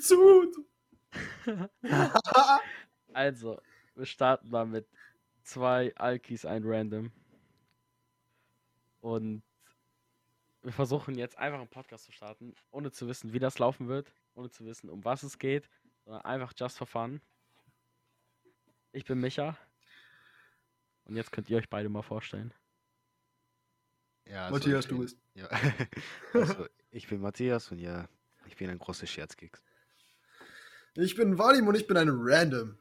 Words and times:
zu. 0.00 0.52
Also, 3.12 3.60
wir 3.96 4.06
starten 4.06 4.50
mal 4.50 4.66
mit 4.66 4.86
zwei 5.42 5.92
Alkis, 5.96 6.44
ein 6.44 6.62
Random. 6.64 7.10
Und 9.00 9.42
wir 10.62 10.72
versuchen 10.72 11.16
jetzt 11.16 11.36
einfach 11.36 11.58
einen 11.58 11.68
Podcast 11.68 12.04
zu 12.04 12.12
starten, 12.12 12.54
ohne 12.70 12.92
zu 12.92 13.08
wissen, 13.08 13.32
wie 13.32 13.40
das 13.40 13.58
laufen 13.58 13.88
wird, 13.88 14.12
ohne 14.34 14.50
zu 14.50 14.64
wissen, 14.64 14.88
um 14.90 15.04
was 15.04 15.24
es 15.24 15.38
geht, 15.38 15.68
sondern 16.04 16.22
einfach 16.22 16.52
just 16.56 16.78
for 16.78 16.86
fun. 16.86 17.20
Ich 18.92 19.04
bin 19.04 19.18
Micha. 19.20 19.56
Und 21.04 21.16
jetzt 21.16 21.32
könnt 21.32 21.50
ihr 21.50 21.56
euch 21.56 21.68
beide 21.68 21.88
mal 21.88 22.02
vorstellen. 22.02 22.54
Ja, 24.26 24.44
also 24.44 24.54
Matthias, 24.54 24.84
ich 24.84 24.88
du 24.88 24.94
bin- 24.96 25.02
bist. 25.02 25.18
Ja. 25.34 25.48
also, 26.34 26.66
ich 26.90 27.08
bin 27.08 27.20
Matthias 27.20 27.72
und 27.72 27.78
ja, 27.78 28.08
ich 28.46 28.56
bin 28.56 28.70
ein 28.70 28.78
großer 28.78 29.06
Scherzkeks. 29.06 29.62
Ich 30.94 31.14
bin 31.14 31.38
Vadim 31.38 31.68
und 31.68 31.76
ich 31.76 31.86
bin 31.86 31.96
ein 31.96 32.10
Random. 32.10 32.76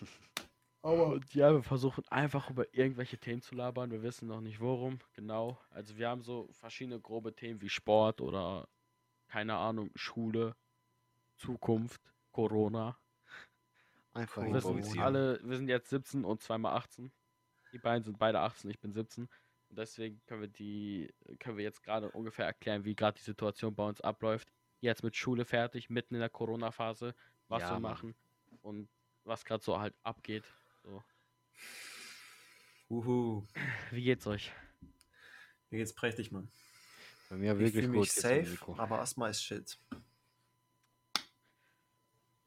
Aua. 0.82 1.12
Und 1.12 1.34
ja, 1.34 1.52
wir 1.52 1.62
versuchen 1.62 2.04
einfach 2.08 2.50
über 2.50 2.72
irgendwelche 2.74 3.18
Themen 3.18 3.42
zu 3.42 3.54
labern. 3.54 3.90
Wir 3.90 4.02
wissen 4.02 4.28
noch 4.28 4.40
nicht 4.40 4.60
worum, 4.60 4.98
genau. 5.14 5.58
Also 5.70 5.96
wir 5.96 6.08
haben 6.08 6.22
so 6.22 6.48
verschiedene 6.52 7.00
grobe 7.00 7.34
Themen 7.34 7.60
wie 7.60 7.68
Sport 7.68 8.20
oder 8.20 8.68
keine 9.28 9.56
Ahnung, 9.56 9.90
Schule, 9.94 10.56
Zukunft, 11.36 12.00
Corona. 12.32 12.98
Einfach 14.14 14.42
Wir 14.42 14.52
wissen 14.54 14.78
improvisieren. 14.78 15.04
alle, 15.04 15.40
wir 15.44 15.56
sind 15.56 15.68
jetzt 15.68 15.90
17 15.90 16.24
und 16.24 16.42
zweimal 16.42 16.76
18. 16.76 17.12
Die 17.72 17.78
beiden 17.78 18.02
sind 18.02 18.18
beide 18.18 18.40
18, 18.40 18.70
ich 18.70 18.80
bin 18.80 18.92
17. 18.92 19.28
Und 19.68 19.78
deswegen 19.78 20.20
können 20.26 20.40
wir 20.40 20.48
die, 20.48 21.12
können 21.38 21.58
wir 21.58 21.64
jetzt 21.64 21.82
gerade 21.82 22.10
ungefähr 22.10 22.46
erklären, 22.46 22.84
wie 22.84 22.96
gerade 22.96 23.18
die 23.18 23.24
Situation 23.24 23.74
bei 23.74 23.86
uns 23.86 24.00
abläuft. 24.00 24.48
Jetzt 24.80 25.02
mit 25.02 25.16
Schule 25.16 25.44
fertig, 25.44 25.90
mitten 25.90 26.14
in 26.14 26.20
der 26.20 26.30
Corona-Phase, 26.30 27.14
was 27.48 27.62
Ja, 27.62 27.70
wir 27.70 27.80
Mann. 27.80 27.92
machen 27.92 28.14
und 28.62 28.88
was 29.24 29.44
gerade 29.44 29.62
so 29.62 29.78
halt 29.80 29.94
abgeht. 30.02 30.44
So. 30.84 31.02
Uhu. 32.88 33.44
Wie 33.90 34.02
geht's 34.02 34.26
euch? 34.26 34.52
Mir 35.70 35.78
geht's 35.78 35.92
prächtig, 35.94 36.30
Mann. 36.30 36.50
Bei 37.28 37.36
mir 37.36 37.52
Ich 37.52 37.58
wirklich 37.58 37.84
fühle 37.84 37.88
gut. 37.88 38.00
mich 38.02 38.12
safe, 38.12 38.56
aber 38.78 39.00
Asthma 39.00 39.28
ist 39.28 39.42
shit. 39.42 39.78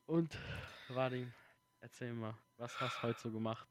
Und, 0.08 0.38
Vadim, 0.90 1.32
erzähl 1.82 2.14
mal, 2.14 2.36
was 2.58 2.80
hast 2.80 2.98
du 2.98 3.04
heute 3.04 3.20
so 3.20 3.32
gemacht? 3.32 3.68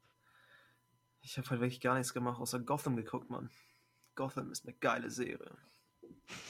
Ich 1.21 1.37
habe 1.37 1.49
halt 1.49 1.61
wirklich 1.61 1.81
gar 1.81 1.95
nichts 1.97 2.13
gemacht, 2.13 2.39
außer 2.39 2.59
Gotham 2.59 2.95
geguckt, 2.95 3.29
Mann. 3.29 3.49
Gotham 4.15 4.51
ist 4.51 4.65
eine 4.65 4.73
geile 4.75 5.11
Serie. 5.11 5.55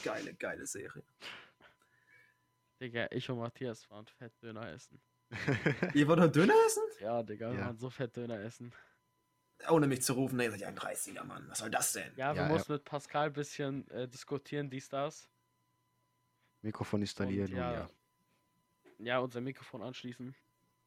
Geile, 0.04 0.34
geile 0.34 0.66
Serie. 0.66 1.02
Digga, 2.82 3.06
ich 3.12 3.30
und 3.30 3.38
Matthias 3.38 3.88
waren 3.90 4.06
Fettdöner 4.06 4.68
essen. 4.72 5.00
Ihr 5.94 6.08
wollt 6.08 6.18
noch 6.18 6.26
Döner 6.32 6.54
essen? 6.66 6.82
Ja, 7.00 7.22
Digga, 7.22 7.52
wir 7.52 7.58
Ja. 7.60 7.66
waren 7.66 7.78
so 7.78 7.88
Fettdöner 7.88 8.40
essen. 8.40 8.74
Ohne 9.68 9.86
mich 9.86 10.02
zu 10.02 10.14
rufen, 10.14 10.36
nee, 10.36 10.48
seid 10.50 10.60
ihr 10.60 10.66
ein 10.68 10.76
30er, 10.76 11.22
Mann. 11.22 11.48
Was 11.48 11.60
soll 11.60 11.70
das 11.70 11.92
denn? 11.92 12.10
Ja, 12.16 12.34
wir 12.34 12.42
Ja, 12.42 12.48
ja. 12.48 12.52
mussten 12.52 12.72
mit 12.72 12.84
Pascal 12.84 13.26
ein 13.28 13.32
bisschen 13.32 13.88
äh, 13.92 14.08
diskutieren, 14.08 14.68
dies, 14.68 14.88
das. 14.88 15.30
Mikrofon 16.62 17.00
installieren 17.02 17.52
und, 17.52 17.56
ja, 17.56 17.72
ja. 17.72 17.90
ja, 18.98 19.18
unser 19.20 19.40
Mikrofon 19.40 19.82
anschließen, 19.82 20.34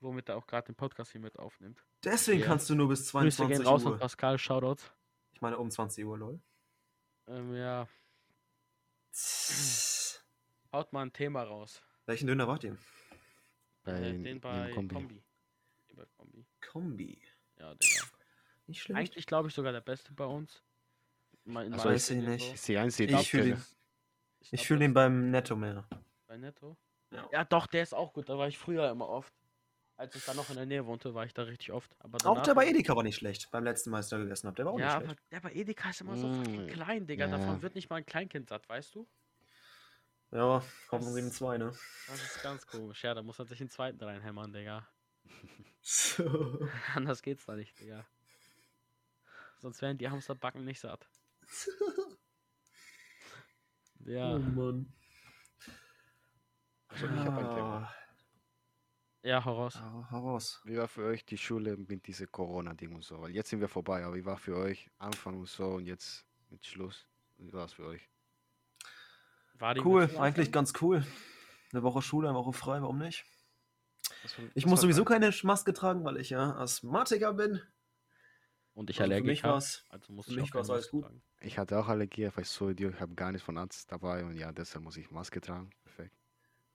womit 0.01 0.27
er 0.27 0.35
auch 0.35 0.47
gerade 0.47 0.65
den 0.67 0.75
Podcast 0.75 1.13
hier 1.13 1.21
mit 1.21 1.39
aufnimmt. 1.39 1.81
Deswegen 2.03 2.41
Ja. 2.41 2.47
kannst 2.47 2.69
du 2.69 2.75
nur 2.75 2.89
bis 2.89 2.99
Grüße 3.11 3.37
22 3.37 3.57
gehen 3.57 3.65
raus 3.67 3.85
Uhr. 3.85 3.97
Pascal, 3.97 4.37
Shoutouts. 4.37 4.91
Ich 5.31 5.39
meine 5.41 5.57
um 5.57 5.71
20 5.71 6.03
Uhr, 6.05 6.17
lol. 6.17 6.39
Ähm, 7.27 7.55
ja, 7.55 7.87
haut 10.75 10.93
mal 10.93 11.03
ein 11.03 11.13
Thema 11.13 11.43
raus. 11.43 11.81
Welchen 12.05 12.27
Döner 12.27 12.47
wart 12.47 12.63
ihr? 12.63 12.77
Bei, 13.83 13.93
äh, 13.93 14.09
im 14.11 14.23
den 14.23 14.39
bei 14.41 14.71
Kombi. 14.71 14.95
Kombi. 14.95 15.23
Den 15.89 15.95
bei 15.95 16.05
Kombi. 16.17 16.45
Kombi. 16.61 17.21
Ja, 17.59 17.73
Digga. 17.75 18.03
Nicht 18.67 18.81
schlecht. 18.81 18.97
Eigentlich 18.99 19.25
glaube 19.25 19.47
ich 19.47 19.53
sogar 19.53 19.71
der 19.71 19.81
beste 19.81 20.11
bei 20.13 20.25
uns. 20.25 20.63
Mein, 21.45 21.67
in 21.67 21.73
Also 21.73 21.89
weiß 21.89 22.09
ich 22.11 22.17
nicht. 22.23 22.45
so. 22.45 22.53
Ist 22.53 22.67
die 22.67 22.77
einzige, 22.77 23.13
Ich 23.13 23.21
ich 23.21 23.29
fühle 23.31 23.43
kenne. 23.43 23.55
den, 23.55 23.65
Ich, 24.39 24.53
ich 24.53 24.59
glaub, 24.59 24.67
fühl 24.67 24.79
den 24.79 24.91
ist 24.91 24.95
beim 24.95 25.31
Netto 25.31 25.55
mehr. 25.55 25.87
bei 26.27 26.37
Netto. 26.37 26.75
Ja. 27.11 27.29
Ja, 27.31 27.45
doch, 27.45 27.67
der 27.67 27.83
ist 27.83 27.93
auch 27.93 28.11
gut. 28.13 28.27
Da 28.29 28.37
war 28.37 28.47
ich 28.47 28.57
früher 28.57 28.89
immer 28.89 29.07
oft. 29.07 29.33
Als 29.97 30.13
ich 30.15 30.25
da 30.25 30.33
noch 30.33 30.49
in 30.49 30.57
der 30.57 30.65
Nähe 30.65 30.85
wohnte, 30.85 31.13
war 31.13 31.25
ich 31.25 31.33
da 31.33 31.43
richtig 31.43 31.71
oft. 31.71 31.89
Aber 31.99 32.17
Auch 32.29 32.41
der 32.41 32.53
bei 32.53 32.67
Edeka 32.67 32.93
war 32.97 33.03
nicht 33.03 33.15
schlecht. 33.15 33.49
Beim 33.51 33.63
letzten 33.63 33.91
Mal, 33.91 33.97
als 33.97 34.07
ich 34.07 34.09
da 34.09 34.17
gegessen 34.17 34.47
habe. 34.47 34.55
Der 34.57 34.65
war 34.65 34.73
auch 34.73 34.79
Ja, 34.79 34.85
nicht 34.87 34.95
aber 34.95 35.05
schlecht. 35.05 35.21
der 35.31 35.39
bei 35.39 35.53
Edeka 35.53 35.89
ist 35.91 36.01
immer 36.01 36.17
so 36.17 36.33
fucking 36.33 36.65
Mm, 36.65 36.67
klein, 36.67 37.07
Digga. 37.07 37.27
ja. 37.27 37.31
Davon 37.31 37.61
wird 37.61 37.75
nicht 37.75 37.89
mal 37.89 37.97
ein 37.97 38.05
Kleinkind 38.05 38.49
satt, 38.49 38.67
weißt 38.67 38.93
du? 38.95 39.07
Ja, 40.35 40.61
uns 40.91 41.15
eben 41.15 41.31
zwei, 41.31 41.57
ne? 41.57 41.71
Das 42.07 42.21
ist 42.21 42.43
ganz 42.43 42.67
komisch. 42.67 43.01
Ja, 43.05 43.13
da 43.13 43.23
muss 43.23 43.37
man 43.37 43.47
sich 43.47 43.57
den 43.57 43.69
zweiten 43.69 44.03
reinhämmern, 44.03 44.51
Digga. 44.51 44.85
So. 45.81 46.59
Anders 46.93 47.21
geht's 47.21 47.45
da 47.45 47.55
nicht, 47.55 47.79
Digga. 47.79 48.05
Sonst 49.59 49.81
wären 49.81 49.97
die 49.97 50.09
Hamsterbacken 50.09 50.65
nicht 50.65 50.81
satt. 50.81 51.07
Ja, 54.07 54.35
Oh 54.35 54.39
Mann. 54.39 54.93
Also, 56.89 57.05
ich 57.07 57.11
habe 57.11 57.37
ein 57.39 57.55
Thema. 57.55 57.77
Ah, 57.77 57.95
ja, 59.23 59.43
Horrors. 59.43 59.81
hau 59.81 60.05
hau 60.11 60.19
raus. 60.19 60.61
Wie 60.63 60.77
war 60.77 60.87
für 60.87 61.05
euch 61.05 61.25
die 61.25 61.39
Schule 61.39 61.75
mit 61.75 62.05
dieser 62.05 62.27
Corona-Ding 62.27 62.93
und 62.93 63.03
so? 63.03 63.19
Weil 63.19 63.31
jetzt 63.31 63.49
sind 63.49 63.61
wir 63.61 63.67
vorbei, 63.67 64.05
aber 64.05 64.13
wie 64.15 64.25
war 64.25 64.37
für 64.37 64.57
euch 64.57 64.91
Anfang 64.99 65.39
und 65.39 65.49
so 65.49 65.69
und 65.69 65.87
jetzt 65.87 66.23
mit 66.51 66.63
Schluss? 66.63 67.07
Wie 67.37 67.51
war 67.51 67.65
es 67.65 67.73
für 67.73 67.87
euch? 67.87 68.07
War 69.59 69.73
die 69.73 69.81
Cool, 69.81 70.09
eigentlich 70.17 70.51
ganz 70.51 70.73
cool. 70.81 71.05
Eine 71.71 71.83
Woche 71.83 72.01
Schule, 72.01 72.29
eine 72.29 72.37
Woche 72.37 72.53
frei, 72.53 72.81
warum 72.81 72.97
nicht? 72.99 73.25
War- 74.37 74.49
Ich 74.53 74.65
muss 74.65 74.77
war 74.77 74.81
sowieso 74.83 75.05
keine 75.05 75.33
Maske 75.43 75.73
tragen, 75.73 76.03
weil 76.03 76.17
ich 76.17 76.29
ja 76.29 76.55
Asthmatiker 76.55 77.33
bin. 77.33 77.61
Und 78.73 78.89
ich 78.89 78.99
Also 79.01 79.13
für 79.15 79.23
mich 79.23 79.43
Allergiker. 79.43 79.53
Also 79.89 80.13
muss 80.13 80.25
für 80.25 80.31
ich 80.31 80.37
mich 80.37 80.45
auch 80.49 80.51
keine 80.51 80.59
war's 80.61 80.69
alles 80.69 80.85
Maske 80.85 80.91
gut. 80.97 81.03
tragen. 81.05 81.23
Ich 81.41 81.57
hatte 81.57 81.79
auch 81.79 81.87
Allergie, 81.87 82.29
weil 82.35 82.43
ich 82.43 82.49
so 82.49 82.69
Idiot, 82.69 82.93
ich 82.95 82.99
habe 82.99 83.15
gar 83.15 83.31
nichts 83.31 83.45
von 83.45 83.57
Arzt 83.57 83.91
dabei 83.91 84.23
und 84.25 84.35
ja, 84.35 84.51
deshalb 84.51 84.83
muss 84.83 84.97
ich 84.97 85.09
Maske 85.11 85.39
tragen. 85.41 85.69
Perfekt. 85.83 86.15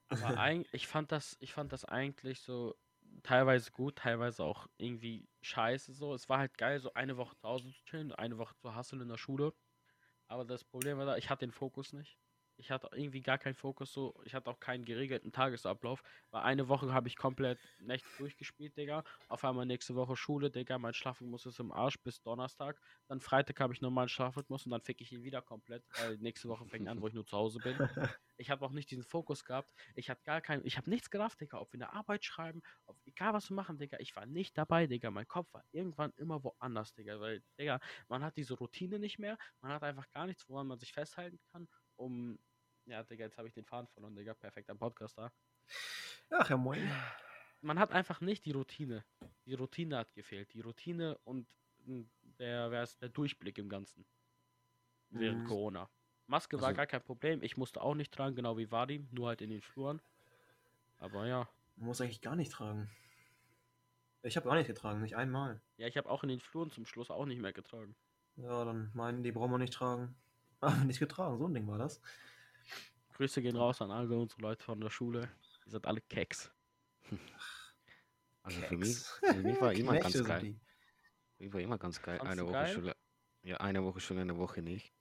Aber 0.08 0.38
eig- 0.38 0.66
ich 0.72 0.86
fand 0.86 1.12
das, 1.12 1.36
ich 1.40 1.52
fand 1.52 1.72
das 1.72 1.84
eigentlich 1.84 2.40
so 2.40 2.74
teilweise 3.22 3.70
gut, 3.70 3.96
teilweise 3.96 4.42
auch 4.44 4.66
irgendwie 4.76 5.28
scheiße 5.42 5.92
so. 5.92 6.14
Es 6.14 6.28
war 6.28 6.38
halt 6.38 6.56
geil, 6.56 6.80
so 6.80 6.94
eine 6.94 7.16
Woche 7.16 7.36
zu 7.36 7.46
Hause 7.48 7.70
zu 7.70 7.84
chillen, 7.84 8.12
eine 8.12 8.38
Woche 8.38 8.54
zu 8.56 8.74
hasseln 8.74 9.02
in 9.02 9.08
der 9.08 9.18
Schule. 9.18 9.52
Aber 10.26 10.44
das 10.44 10.64
Problem 10.64 10.98
war 10.98 11.06
da, 11.06 11.16
ich 11.16 11.28
hatte 11.28 11.44
den 11.46 11.52
Fokus 11.52 11.92
nicht. 11.92 12.18
Ich 12.60 12.70
hatte 12.70 12.88
irgendwie 12.92 13.22
gar 13.22 13.38
keinen 13.38 13.54
Fokus 13.54 13.92
so. 13.92 14.14
Ich 14.24 14.34
hatte 14.34 14.50
auch 14.50 14.60
keinen 14.60 14.84
geregelten 14.84 15.32
Tagesablauf. 15.32 16.02
Weil 16.30 16.42
eine 16.42 16.68
Woche 16.68 16.92
habe 16.92 17.08
ich 17.08 17.16
komplett 17.16 17.58
Nächte 17.80 18.08
durchgespielt, 18.18 18.76
Digga. 18.76 19.02
Auf 19.28 19.44
einmal 19.44 19.64
nächste 19.64 19.94
Woche 19.94 20.14
Schule, 20.14 20.50
Digga. 20.50 20.78
Mein 20.78 20.92
Schlafrhythmus 20.92 21.46
ist 21.46 21.58
im 21.58 21.72
Arsch 21.72 21.98
bis 22.02 22.20
Donnerstag. 22.22 22.78
Dann 23.08 23.20
Freitag 23.20 23.58
habe 23.60 23.72
ich 23.72 23.80
normalen 23.80 24.10
Schlafrhythmus 24.10 24.66
und 24.66 24.72
dann 24.72 24.82
fick 24.82 25.00
ich 25.00 25.10
ihn 25.10 25.22
wieder 25.22 25.40
komplett. 25.40 25.82
Weil 25.98 26.18
nächste 26.18 26.48
Woche 26.48 26.66
fängt 26.66 26.86
an, 26.88 27.00
wo 27.00 27.08
ich 27.08 27.14
nur 27.14 27.24
zu 27.24 27.36
Hause 27.36 27.58
bin. 27.58 27.76
Ich 28.40 28.48
habe 28.48 28.64
auch 28.64 28.70
nicht 28.72 28.90
diesen 28.90 29.04
Fokus 29.04 29.44
gehabt. 29.44 29.70
Ich 29.94 30.08
hatte 30.08 30.22
gar 30.24 30.40
keinen, 30.40 30.64
ich 30.64 30.78
habe 30.78 30.88
nichts 30.88 31.10
gerafft, 31.10 31.42
Digga. 31.42 31.58
Ob 31.60 31.74
wir 31.74 31.78
eine 31.78 31.92
Arbeit 31.92 32.24
schreiben, 32.24 32.62
ob, 32.86 32.96
egal 33.04 33.34
was 33.34 33.50
wir 33.50 33.54
machen, 33.54 33.76
Digga. 33.76 33.98
Ich 34.00 34.16
war 34.16 34.24
nicht 34.24 34.56
dabei, 34.56 34.86
Digga. 34.86 35.10
Mein 35.10 35.28
Kopf 35.28 35.52
war 35.52 35.62
irgendwann 35.72 36.10
immer 36.16 36.42
woanders, 36.42 36.94
Digga. 36.94 37.20
Weil, 37.20 37.42
Digga, 37.58 37.80
man 38.08 38.24
hat 38.24 38.38
diese 38.38 38.54
Routine 38.54 38.98
nicht 38.98 39.18
mehr. 39.18 39.36
Man 39.60 39.72
hat 39.72 39.82
einfach 39.82 40.08
gar 40.10 40.26
nichts, 40.26 40.48
woran 40.48 40.68
man 40.68 40.78
sich 40.78 40.94
festhalten 40.94 41.38
kann, 41.52 41.68
um. 41.96 42.38
Ja, 42.90 43.02
Digga, 43.04 43.24
jetzt 43.24 43.38
habe 43.38 43.46
ich 43.48 43.54
den 43.54 43.64
Faden 43.64 43.86
verloren, 43.88 44.16
Digga. 44.16 44.34
Perfekter 44.34 44.74
Podcast 44.74 45.16
da. 45.16 45.32
Ach 46.30 46.50
ja, 46.50 46.56
moin. 46.56 46.90
Man 47.60 47.78
hat 47.78 47.92
einfach 47.92 48.20
nicht 48.20 48.44
die 48.46 48.52
Routine. 48.52 49.04
Die 49.46 49.54
Routine 49.54 49.98
hat 49.98 50.12
gefehlt. 50.14 50.52
Die 50.54 50.60
Routine 50.60 51.18
und 51.24 51.46
mm, 51.84 52.02
der, 52.38 52.70
wer 52.70 52.82
ist 52.82 53.00
der 53.00 53.08
Durchblick 53.10 53.58
im 53.58 53.68
Ganzen. 53.68 54.04
Während 55.10 55.42
Mhm. 55.44 55.46
Corona. 55.46 55.90
Maske 56.26 56.60
war 56.60 56.68
Also- 56.68 56.76
gar 56.78 56.86
kein 56.86 57.02
Problem. 57.02 57.42
Ich 57.42 57.56
musste 57.56 57.80
auch 57.80 57.94
nicht 57.94 58.12
tragen, 58.12 58.34
genau 58.34 58.56
wie 58.58 58.70
Vadim, 58.70 59.08
nur 59.12 59.28
halt 59.28 59.40
in 59.40 59.50
den 59.50 59.62
Fluren. 59.62 60.00
Aber 60.98 61.26
ja. 61.26 61.48
Man 61.76 61.86
muss 61.86 62.00
eigentlich 62.00 62.20
gar 62.22 62.36
nicht 62.36 62.52
tragen. 62.52 62.90
Ich 64.22 64.36
habe 64.36 64.50
auch 64.50 64.54
nicht 64.54 64.66
getragen, 64.66 65.00
nicht 65.00 65.16
einmal. 65.16 65.60
Ja, 65.76 65.86
ich 65.86 65.96
habe 65.96 66.10
auch 66.10 66.22
in 66.22 66.28
den 66.28 66.40
Fluren 66.40 66.70
zum 66.70 66.86
Schluss 66.86 67.10
auch 67.10 67.24
nicht 67.24 67.40
mehr 67.40 67.52
getragen. 67.52 67.94
Ja, 68.36 68.64
dann 68.64 68.90
meinen 68.94 69.22
die 69.22 69.32
brauchen 69.32 69.50
wir 69.52 69.58
nicht 69.58 69.72
tragen. 69.74 70.14
Aber 70.60 70.76
nicht 70.84 70.98
getragen, 70.98 71.38
so 71.38 71.46
ein 71.46 71.54
Ding 71.54 71.66
war 71.66 71.78
das. 71.78 72.00
Grüße 73.20 73.42
gehen 73.42 73.54
raus 73.54 73.82
an 73.82 73.90
alle 73.90 74.16
unsere 74.16 74.40
Leute 74.40 74.64
von 74.64 74.80
der 74.80 74.88
Schule. 74.88 75.30
Ihr 75.66 75.72
seid 75.72 75.86
alle 75.86 76.00
Keks. 76.00 76.50
Also 78.42 78.62
für 78.62 78.78
mich, 78.78 78.96
für 78.96 79.34
mich 79.42 79.60
war 79.60 79.72
immer 79.74 79.98
ganz 79.98 80.24
geil. 80.24 80.58
Für 81.36 81.44
mich 81.44 81.52
war 81.52 81.60
immer 81.60 81.76
ganz 81.76 82.00
geil. 82.00 82.16
Fandst 82.16 82.32
Eine 82.32 82.44
Woche 82.44 82.52
geil? 82.52 82.72
Schule. 82.74 82.96
Ja, 83.42 83.58
eine 83.58 83.84
Woche 83.84 84.00
Schule, 84.00 84.22
eine 84.22 84.38
Woche 84.38 84.62
nicht. 84.62 84.94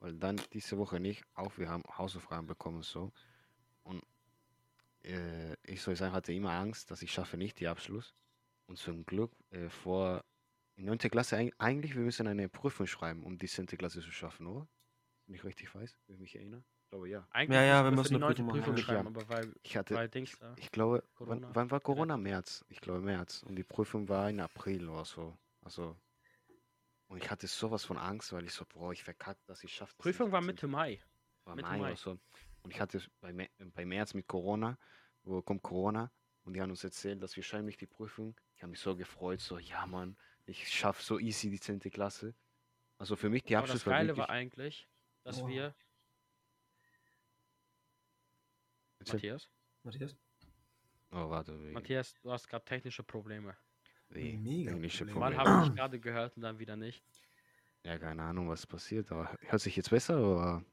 Weil 0.00 0.14
dann 0.14 0.40
diese 0.54 0.78
Woche 0.78 0.98
nicht, 0.98 1.22
auch 1.34 1.58
wir 1.58 1.68
haben 1.68 1.82
Hausaufgaben 1.86 2.46
bekommen 2.46 2.82
so. 2.82 3.12
Und 3.82 4.02
äh, 5.04 5.52
ich 5.70 5.82
soll 5.82 5.94
sagen, 5.94 6.14
hatte 6.14 6.32
immer 6.32 6.52
Angst, 6.52 6.90
dass 6.90 7.02
ich 7.02 7.12
schaffe 7.12 7.36
nicht 7.36 7.60
die 7.60 7.68
Abschluss. 7.68 8.14
Und 8.66 8.78
zum 8.78 9.04
Glück 9.04 9.32
äh, 9.50 9.68
vor 9.68 10.24
in 10.76 10.86
9. 10.86 10.96
Klasse 10.96 11.36
eig- 11.36 11.52
eigentlich, 11.58 11.94
wir 11.96 12.02
müssen 12.02 12.26
eine 12.26 12.48
Prüfung 12.48 12.86
schreiben, 12.86 13.22
um 13.24 13.36
die 13.36 13.46
10. 13.46 13.66
Klasse 13.66 14.00
zu 14.00 14.10
schaffen, 14.10 14.46
oder? 14.46 14.66
Wenn 15.26 15.34
ich 15.34 15.44
richtig 15.44 15.74
weiß, 15.74 15.98
wenn 16.06 16.14
ich 16.14 16.20
mich 16.20 16.34
erinnere. 16.36 16.64
Ich 16.86 16.90
glaube, 16.90 17.08
ja. 17.08 17.26
Eigentlich 17.30 17.56
Ja, 17.56 17.62
ja, 17.64 17.84
wir 17.84 17.90
müssen 17.90 18.14
eine 18.14 18.26
Prüfung 18.26 18.46
Prüfung 18.48 18.76
ja. 18.76 18.82
schreiben, 18.82 19.08
aber 19.08 19.28
weil, 19.28 19.52
Ich 19.64 19.76
hatte, 19.76 19.96
weil 19.96 20.08
Dings 20.08 20.38
da. 20.38 20.54
ich 20.56 20.70
glaube, 20.70 21.02
wann, 21.18 21.44
wann 21.52 21.70
war 21.72 21.78
Ja. 21.78 21.82
Corona? 21.82 22.16
März. 22.16 22.64
Ich 22.68 22.80
glaube 22.80 23.00
März. 23.00 23.42
Und 23.42 23.56
die 23.56 23.64
Prüfung 23.64 24.08
war 24.08 24.30
in 24.30 24.38
April 24.38 24.88
oder 24.88 25.04
so. 25.04 25.36
Also, 25.62 25.96
und 27.08 27.18
ich 27.18 27.28
hatte 27.28 27.48
sowas 27.48 27.84
von 27.84 27.98
Angst, 27.98 28.32
weil 28.32 28.44
ich 28.44 28.52
so, 28.52 28.64
boah, 28.64 28.92
ich 28.92 29.02
verkackt 29.02 29.48
das, 29.48 29.64
ich 29.64 29.74
schaffe 29.74 29.94
das 29.96 29.98
Prüfung 29.98 30.26
nicht, 30.26 30.32
war 30.32 30.40
das 30.40 30.46
Mitte 30.46 30.68
Mai. 30.68 31.02
war 31.44 31.56
Mitte 31.56 31.68
Mai 31.68 31.78
Mai. 31.78 31.88
oder 31.88 31.96
so. 31.96 32.18
Und 32.62 32.70
ich 32.70 32.80
hatte 32.80 33.02
bei, 33.20 33.50
bei 33.58 33.84
März 33.84 34.14
mit 34.14 34.28
Corona, 34.28 34.78
wo 35.24 35.42
kommt 35.42 35.64
Corona 35.64 36.12
und 36.44 36.54
die 36.54 36.60
haben 36.62 36.70
uns 36.70 36.84
erzählt, 36.84 37.20
dass 37.20 37.36
wir 37.36 37.62
nicht 37.62 37.80
die 37.80 37.86
Prüfung. 37.86 38.36
Ich 38.54 38.62
habe 38.62 38.70
mich 38.70 38.80
so 38.80 38.94
gefreut, 38.94 39.40
so, 39.40 39.58
ja 39.58 39.86
Mann, 39.86 40.16
ich 40.44 40.68
schaffe 40.68 41.02
so 41.02 41.18
easy 41.18 41.50
die 41.50 41.58
10. 41.58 41.80
Klasse. 41.80 42.34
Also 42.96 43.16
für 43.16 43.28
mich 43.28 43.42
die 43.42 43.54
das 43.54 43.62
Abschluss 43.64 43.86
war 43.86 43.94
Geile 43.94 44.08
wirklich, 44.10 44.18
war 44.20 44.30
eigentlich, 44.30 44.88
dass 45.24 45.40
Boah. 45.40 45.48
wir. 45.48 45.74
Bitte? 49.06 49.16
Matthias? 49.16 49.48
Matthias? 49.82 50.16
oh 51.12 51.30
warte, 51.30 51.52
Matthias, 51.52 52.14
du 52.22 52.30
hast 52.32 52.48
gerade 52.48 52.64
technische 52.64 53.02
Probleme. 53.02 53.56
wie 54.08 54.36
Mega 54.36 54.72
englische 54.72 55.04
Probleme. 55.04 55.20
Mal 55.20 55.36
habe 55.36 55.62
ich 55.62 55.68
dich 55.68 55.76
gerade 55.78 56.00
gehört 56.00 56.36
und 56.36 56.42
dann 56.42 56.58
wieder 56.58 56.76
nicht. 56.76 57.04
Ja, 57.84 57.98
keine 57.98 58.22
Ahnung, 58.22 58.48
was 58.48 58.66
passiert, 58.66 59.12
aber 59.12 59.36
hört 59.42 59.60
sich 59.60 59.76
jetzt 59.76 59.90
besser 59.90 60.18
oder? 60.18 60.64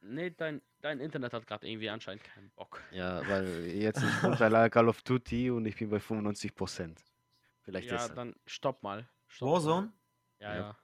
Nee, 0.00 0.30
dein, 0.30 0.62
dein 0.80 1.00
Internet 1.00 1.32
hat 1.32 1.46
gerade 1.48 1.68
irgendwie 1.68 1.90
anscheinend 1.90 2.22
keinen 2.22 2.50
Bock. 2.50 2.80
Ja, 2.92 3.26
weil 3.28 3.66
jetzt 3.74 4.02
ist 4.02 4.22
runter 4.22 4.70
Call 4.70 4.88
of 4.88 5.02
Duty 5.02 5.50
und 5.50 5.66
ich 5.66 5.76
bin 5.76 5.90
bei 5.90 5.98
95 5.98 6.54
Prozent. 6.54 7.02
Vielleicht 7.62 7.88
Ja, 7.88 7.94
deshalb. 7.94 8.14
dann 8.14 8.36
stopp 8.46 8.84
mal. 8.84 9.08
Stopp 9.26 9.48
mal. 9.48 9.54
Warzone? 9.54 9.92
Ja, 10.38 10.54
Ja. 10.54 10.60
ja. 10.60 10.78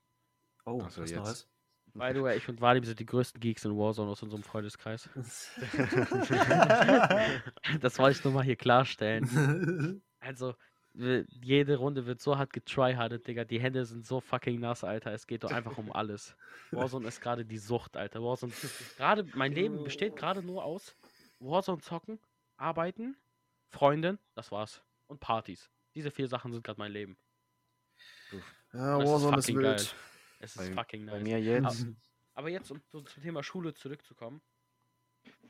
Oh, 0.64 0.82
Ach 0.84 0.90
so, 0.90 1.02
was 1.02 1.10
jetzt. 1.10 1.18
Neues? 1.20 1.51
By 1.94 2.12
the 2.14 2.22
way, 2.22 2.38
ich 2.38 2.48
und 2.48 2.60
Vadim 2.60 2.84
sind 2.84 2.98
die 3.00 3.06
größten 3.06 3.38
Geeks 3.40 3.64
in 3.64 3.76
Warzone 3.76 4.10
aus 4.10 4.22
unserem 4.22 4.42
Freundeskreis. 4.42 5.08
Das 7.80 7.98
wollte 7.98 8.18
ich 8.18 8.24
nur 8.24 8.32
mal 8.32 8.44
hier 8.44 8.56
klarstellen. 8.56 10.02
Also, 10.20 10.54
jede 10.94 11.76
Runde 11.76 12.06
wird 12.06 12.20
so 12.20 12.36
hart 12.38 12.52
getryhardet, 12.52 13.26
Digga. 13.26 13.44
Die 13.44 13.60
Hände 13.60 13.84
sind 13.84 14.06
so 14.06 14.20
fucking 14.20 14.60
nass, 14.60 14.84
Alter. 14.84 15.12
Es 15.12 15.26
geht 15.26 15.44
doch 15.44 15.50
einfach 15.50 15.78
um 15.78 15.90
alles. 15.92 16.36
Warzone 16.70 17.08
ist 17.08 17.20
gerade 17.20 17.44
die 17.44 17.58
Sucht, 17.58 17.96
Alter. 17.96 18.22
Warzone. 18.22 18.52
Gerade, 18.96 19.26
mein 19.34 19.52
Leben 19.52 19.82
besteht 19.84 20.16
gerade 20.16 20.42
nur 20.42 20.64
aus 20.64 20.94
Warzone 21.40 21.80
zocken, 21.80 22.18
arbeiten, 22.56 23.16
Freundin, 23.70 24.18
das 24.34 24.52
war's. 24.52 24.82
Und 25.06 25.20
Partys. 25.20 25.70
Diese 25.94 26.10
vier 26.10 26.28
Sachen 26.28 26.52
sind 26.52 26.62
gerade 26.64 26.78
mein 26.78 26.92
Leben. 26.92 27.16
ja, 28.72 28.98
es 28.98 29.04
ist 29.04 29.10
Warzone 29.10 29.38
ist 29.38 29.46
fucking 29.46 29.62
geil. 29.62 29.76
Es 30.42 30.56
ist 30.56 30.68
Bei- 30.74 30.82
fucking 30.82 31.06
Bei 31.06 31.12
nice. 31.18 31.22
mir 31.22 31.40
jetzt, 31.40 31.86
Aber 32.34 32.48
jetzt, 32.50 32.70
um 32.70 32.82
zu- 32.88 33.02
zum 33.02 33.22
Thema 33.22 33.42
Schule 33.44 33.74
zurückzukommen. 33.74 34.42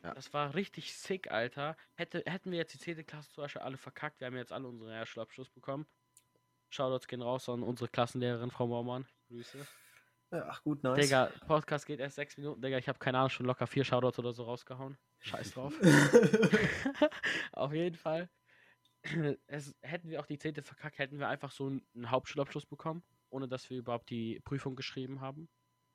Ja. 0.02 0.12
Das 0.14 0.32
war 0.34 0.54
richtig 0.54 0.94
sick, 0.94 1.30
Alter. 1.30 1.76
Hätte, 1.94 2.22
hätten 2.26 2.50
wir 2.50 2.58
jetzt 2.58 2.74
die 2.74 2.78
10. 2.78 3.06
Klasse 3.06 3.30
zum 3.30 3.42
Beispiel 3.44 3.62
alle 3.62 3.78
verkackt, 3.78 4.20
wir 4.20 4.26
haben 4.26 4.36
jetzt 4.36 4.52
alle 4.52 4.68
unseren 4.68 4.88
Realschulabschluss 4.90 5.48
bekommen. 5.48 5.86
Shoutouts 6.68 7.06
gehen 7.08 7.22
raus 7.22 7.48
an 7.48 7.62
unsere 7.62 7.88
Klassenlehrerin, 7.88 8.50
Frau 8.50 8.66
Baumann. 8.66 9.06
Grüße. 9.28 9.66
Ja, 10.30 10.46
ach 10.48 10.62
gut, 10.62 10.82
nice. 10.82 10.98
Digga, 11.06 11.30
Podcast 11.46 11.86
geht 11.86 12.00
erst 12.00 12.16
sechs 12.16 12.36
Minuten. 12.36 12.60
Digga, 12.60 12.76
ich 12.78 12.88
habe 12.88 12.98
keine 12.98 13.18
Ahnung, 13.18 13.30
schon 13.30 13.46
locker 13.46 13.66
vier 13.66 13.84
Shoutouts 13.84 14.18
oder 14.18 14.32
so 14.32 14.44
rausgehauen. 14.44 14.98
Scheiß 15.20 15.52
drauf. 15.52 15.74
Auf 17.52 17.72
jeden 17.72 17.96
Fall. 17.96 18.28
Es, 19.46 19.74
hätten 19.82 20.10
wir 20.10 20.20
auch 20.20 20.26
die 20.26 20.38
10. 20.38 20.62
verkackt, 20.62 20.98
hätten 20.98 21.18
wir 21.18 21.28
einfach 21.28 21.50
so 21.50 21.66
einen, 21.66 21.86
einen 21.94 22.10
Hauptschulabschluss 22.10 22.66
bekommen, 22.66 23.02
ohne 23.32 23.48
dass 23.48 23.68
wir 23.70 23.78
überhaupt 23.78 24.10
die 24.10 24.40
Prüfung 24.40 24.76
geschrieben 24.76 25.20
haben. 25.20 25.48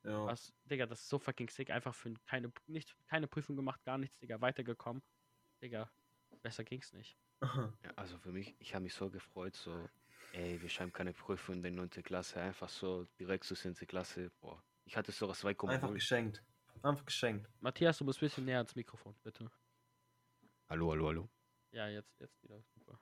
ja. 0.04 0.26
Was, 0.26 0.52
Digga, 0.64 0.86
das 0.86 1.00
ist 1.02 1.08
so 1.08 1.18
fucking 1.18 1.48
sick. 1.48 1.70
Einfach 1.70 1.94
für 1.94 2.12
keine, 2.26 2.52
nicht, 2.66 2.96
keine 3.06 3.28
Prüfung 3.28 3.56
gemacht, 3.56 3.82
gar 3.84 3.98
nichts, 3.98 4.18
Digga, 4.18 4.40
weitergekommen. 4.40 5.02
Digga, 5.62 5.90
besser 6.42 6.64
ging's 6.64 6.92
nicht. 6.92 7.16
Ja, 7.40 7.92
also 7.96 8.18
für 8.18 8.32
mich, 8.32 8.56
ich 8.58 8.74
habe 8.74 8.82
mich 8.82 8.94
so 8.94 9.08
gefreut, 9.10 9.54
so, 9.54 9.88
ey, 10.32 10.60
wir 10.60 10.68
schreiben 10.68 10.92
keine 10.92 11.12
Prüfung 11.12 11.56
in 11.56 11.62
der 11.62 11.70
9. 11.70 11.90
Klasse, 12.02 12.40
einfach 12.40 12.68
so 12.68 13.04
direkt 13.20 13.44
zur 13.44 13.56
10. 13.56 13.74
Klasse. 13.86 14.30
Boah, 14.40 14.62
ich 14.84 14.96
hatte 14.96 15.12
sogar 15.12 15.34
Einfach 15.36 15.88
2,0. 15.90 15.92
geschenkt. 15.94 16.42
Einfach 16.82 17.04
geschenkt. 17.04 17.48
Matthias, 17.60 17.98
du 17.98 18.04
musst 18.04 18.20
ein 18.20 18.26
bisschen 18.26 18.44
näher 18.44 18.58
ans 18.58 18.74
Mikrofon, 18.74 19.14
bitte. 19.22 19.48
Hallo, 20.68 20.90
hallo, 20.90 21.06
hallo. 21.08 21.28
Ja, 21.70 21.88
jetzt, 21.88 22.18
jetzt 22.20 22.42
wieder. 22.42 22.60
Super. 22.74 23.00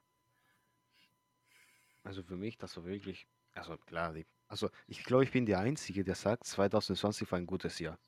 Also 2.05 2.23
für 2.23 2.37
mich, 2.37 2.57
das 2.59 2.77
war 2.77 2.85
wirklich, 2.85 3.27
also 3.57 3.77
klar, 3.79 4.13
die, 4.13 4.27
also 4.49 4.71
ich 4.87 5.03
glaube, 5.05 5.25
ich 5.25 5.33
bin 5.33 5.47
der 5.47 5.59
Einzige, 5.61 6.05
der 6.05 6.15
sagt, 6.15 6.45
2020 6.47 7.31
war 7.31 7.39
ein 7.39 7.47
gutes 7.47 7.79
Jahr. 7.79 7.99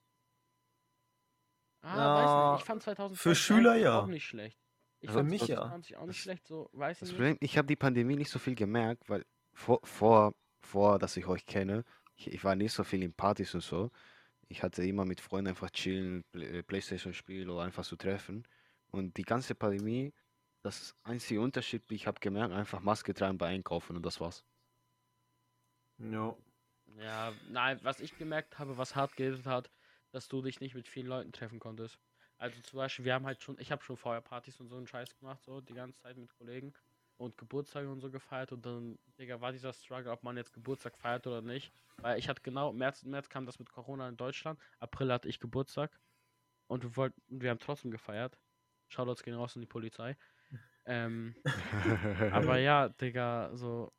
Ah, 1.83 1.97
Ja, 1.97 2.15
weiß 2.15 2.53
nicht. 2.53 2.61
Ich 2.63 2.67
fand 2.67 2.83
2020 2.83 3.23
für 3.23 3.35
Schüler 3.35 3.77
ja. 3.77 4.01
auch 4.01 4.07
nicht 4.07 4.27
schlecht. 4.27 4.59
Ich 5.01 5.11
Für 5.11 5.19
fand 5.19 5.31
mich 5.31 5.43
ja. 5.43 5.57
2020 5.57 5.97
auch 5.97 6.07
nicht 6.07 6.17
Das- 6.19 6.23
schlecht, 6.23 6.47
so, 6.47 6.69
weiß 6.73 6.99
Das 7.01 7.09
ich 7.11 7.15
Problem, 7.15 7.33
nicht. 7.35 7.43
ich 7.45 7.57
habe 7.59 7.69
die 7.69 7.77
Pandemie 7.77 8.17
nicht 8.17 8.31
so 8.31 8.39
viel 8.39 8.55
gemerkt, 8.57 9.09
weil 9.09 9.25
vor, 9.53 9.81
vor, 9.85 10.35
vor 10.61 10.99
dass 10.99 11.17
ich 11.17 11.27
euch 11.27 11.47
kenne, 11.47 11.85
ich, 12.17 12.33
ich 12.33 12.43
war 12.45 12.57
nicht 12.57 12.73
so 12.73 12.83
viel 12.83 13.03
in 13.03 13.13
Partys 13.15 13.55
und 13.55 13.61
so. 13.63 13.91
Ich 14.49 14.63
hatte 14.63 14.83
immer 14.85 15.05
mit 15.05 15.21
Freunden 15.21 15.49
einfach 15.51 15.71
chillen, 15.71 16.25
äh, 16.35 16.63
Playstation 16.65 17.13
spielen 17.15 17.49
oder 17.51 17.63
einfach 17.63 17.85
zu 17.85 17.97
treffen. 17.97 18.47
Und 18.91 19.17
die 19.17 19.23
ganze 19.23 19.55
Pandemie, 19.55 20.13
das 20.63 20.97
einzige 21.05 21.41
Unterschied, 21.41 21.85
ich 21.93 22.07
habe 22.07 22.19
gemerkt, 22.19 22.53
einfach 22.55 22.81
Maske 22.81 23.15
tragen 23.15 23.39
bei 23.39 23.49
Einkaufen 23.49 23.95
und 23.97 24.05
das 24.05 24.21
war's. 24.21 24.45
Ja. 25.99 26.35
Ja, 26.99 27.33
nein, 27.51 27.79
was 27.83 28.01
ich 28.01 28.17
gemerkt 28.17 28.59
habe, 28.59 28.79
was 28.79 28.97
hart 28.97 29.17
gehittet 29.17 29.47
hat, 29.47 29.71
dass 30.11 30.29
du 30.29 30.43
dich 30.43 30.61
nicht 30.61 30.75
mit 30.75 30.89
vielen 30.89 31.07
Leuten 31.07 31.33
treffen 31.33 31.59
konntest. 31.59 31.99
Also 32.39 32.61
zum 32.63 32.79
Beispiel, 32.79 33.05
wir 33.05 33.15
haben 33.15 33.27
halt 33.27 33.43
schon, 33.43 33.59
ich 33.59 33.71
habe 33.73 33.83
schon 33.83 33.97
vorher 33.97 34.21
Partys 34.21 34.61
und 34.61 34.69
so 34.69 34.77
einen 34.77 34.87
Scheiß 34.87 35.17
gemacht, 35.19 35.43
so 35.43 35.61
die 35.61 35.75
ganze 35.75 36.01
Zeit 36.01 36.17
mit 36.17 36.33
Kollegen 36.39 36.73
und 37.19 37.37
Geburtstage 37.37 37.91
und 37.91 38.01
so 38.01 38.11
gefeiert 38.11 38.53
und 38.53 38.65
dann, 38.65 38.99
Digga, 39.19 39.41
war 39.41 39.53
dieser 39.53 39.73
Struggle, 39.73 40.13
ob 40.13 40.23
man 40.23 40.37
jetzt 40.37 40.53
Geburtstag 40.53 40.97
feiert 40.97 41.27
oder 41.27 41.43
nicht. 41.43 41.73
Weil 41.99 42.19
ich 42.19 42.29
hatte 42.29 42.43
genau, 42.43 42.73
März, 42.73 43.03
März 43.03 43.29
kam 43.29 43.45
das 43.45 43.59
mit 43.59 43.71
Corona 43.71 44.09
in 44.09 44.17
Deutschland, 44.17 44.59
April 44.79 45.13
hatte 45.13 45.29
ich 45.29 45.41
Geburtstag 45.41 45.99
und 46.69 46.85
wir 46.85 46.97
wollten, 46.97 47.21
wir 47.29 47.51
haben 47.51 47.59
trotzdem 47.59 47.91
gefeiert. 47.91 48.39
Shoutouts 48.89 49.23
gehen 49.23 49.35
raus 49.35 49.57
an 49.57 49.61
die 49.61 49.67
Polizei. 49.67 50.17
Ähm, 50.87 51.35
aber 52.33 52.59
ja, 52.59 52.89
Digga, 52.89 53.51
so, 53.55 53.93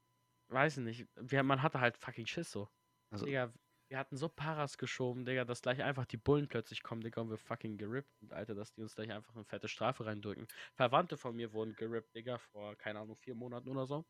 weiß 0.49 0.77
ich 0.77 0.83
nicht, 0.83 1.07
wir, 1.15 1.43
man 1.43 1.61
hatte 1.61 1.79
halt 1.81 1.97
fucking 1.97 2.25
Schiss 2.27 2.51
so. 2.51 2.69
Also, 3.11 3.25
Digga, 3.25 3.53
wir 3.89 3.97
hatten 3.99 4.17
so 4.17 4.29
Paras 4.29 4.77
geschoben, 4.77 5.25
Digga, 5.25 5.45
dass 5.45 5.61
gleich 5.61 5.81
einfach 5.83 6.05
die 6.05 6.17
Bullen 6.17 6.47
plötzlich 6.47 6.83
kommen, 6.83 7.01
Digga, 7.01 7.21
und 7.21 7.29
wir 7.29 7.37
fucking 7.37 7.77
gerippt 7.77 8.15
sind, 8.19 8.33
Alter, 8.33 8.55
dass 8.55 8.73
die 8.73 8.81
uns 8.81 8.95
gleich 8.95 9.11
einfach 9.11 9.35
eine 9.35 9.45
fette 9.45 9.67
Strafe 9.67 10.05
reindrücken. 10.05 10.47
Verwandte 10.75 11.17
von 11.17 11.35
mir 11.35 11.53
wurden 11.53 11.73
gerippt, 11.75 12.15
Digga, 12.15 12.37
vor, 12.39 12.75
keine 12.77 12.99
Ahnung, 12.99 13.17
vier 13.17 13.35
Monaten 13.35 13.69
oder 13.69 13.85
so. 13.87 14.05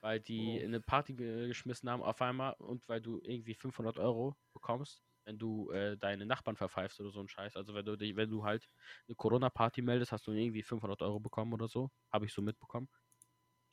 Weil 0.00 0.20
die 0.20 0.56
Oh. 0.56 0.58
in 0.58 0.66
eine 0.68 0.80
Party 0.80 1.14
ge 1.14 1.48
geschmissen 1.48 1.90
haben 1.90 2.02
auf 2.02 2.22
einmal 2.22 2.54
und 2.58 2.88
weil 2.88 3.00
du 3.02 3.20
irgendwie 3.22 3.54
500 3.54 3.98
Euro 3.98 4.36
bekommst, 4.52 5.02
wenn 5.24 5.38
du 5.38 5.70
äh, 5.72 5.96
deine 5.98 6.24
Nachbarn 6.26 6.56
verpfeifst 6.56 7.00
oder 7.00 7.10
so 7.10 7.20
ein 7.20 7.28
Scheiß. 7.28 7.56
Also 7.56 7.74
wenn 7.74 7.84
du, 7.84 7.96
dich, 7.96 8.14
wenn 8.16 8.30
du 8.30 8.44
halt 8.44 8.68
eine 9.08 9.16
Corona-Party 9.16 9.82
meldest, 9.82 10.12
hast 10.12 10.26
du 10.26 10.32
irgendwie 10.32 10.62
500 10.62 11.02
Euro 11.02 11.18
bekommen 11.20 11.52
oder 11.52 11.68
so. 11.68 11.90
Habe 12.12 12.26
ich 12.26 12.32
so 12.32 12.42
mitbekommen. 12.42 12.88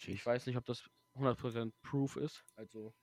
Ich 0.08 0.26
weiß 0.26 0.46
nicht, 0.48 0.58
ob 0.58 0.66
das 0.66 0.90
100% 1.16 1.72
Proof 1.82 2.18
ist. 2.18 2.44
Also 2.56 2.94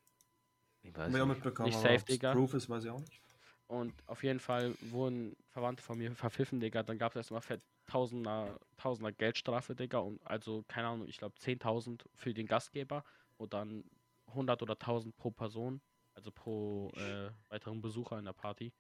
ich 0.83 0.95
weiß 0.97 1.12
nicht. 1.12 1.26
mitbekommen. 1.26 1.69
Nicht 1.69 1.81
safe, 1.81 2.04
Digga. 2.04 2.33
Proof 2.33 2.54
ist, 2.54 2.69
weiß 2.69 2.85
ich 2.85 2.90
auch 2.90 3.00
nicht. 3.00 3.21
Und 3.66 3.95
auf 4.07 4.23
jeden 4.23 4.40
Fall 4.40 4.75
wurden 4.81 5.37
Verwandte 5.49 5.83
von 5.83 5.97
mir 5.97 6.14
verpfiffen, 6.14 6.61
Digga. 6.61 6.83
Dann 6.83 6.99
gab 6.99 7.12
es 7.12 7.31
erstmal 7.31 7.61
Tausender, 7.87 8.59
Tausender 8.76 9.12
Geldstrafe, 9.12 9.75
Digga. 9.75 9.99
Und 9.99 10.25
also, 10.26 10.62
keine 10.69 10.88
Ahnung, 10.88 11.09
ich 11.09 11.19
glaube 11.19 11.37
10.000 11.38 12.04
für 12.14 12.35
den 12.35 12.47
Gastgeber 12.47 13.04
und 13.38 13.54
dann 13.54 13.85
100 14.26 14.62
oder 14.62 14.75
1000 14.75 15.16
pro 15.16 15.31
Person, 15.31 15.81
also 16.14 16.31
pro 16.31 16.90
äh, 16.97 17.31
weiteren 17.49 17.81
Besucher 17.81 18.19
in 18.19 18.25
der 18.25 18.33
Party. 18.33 18.73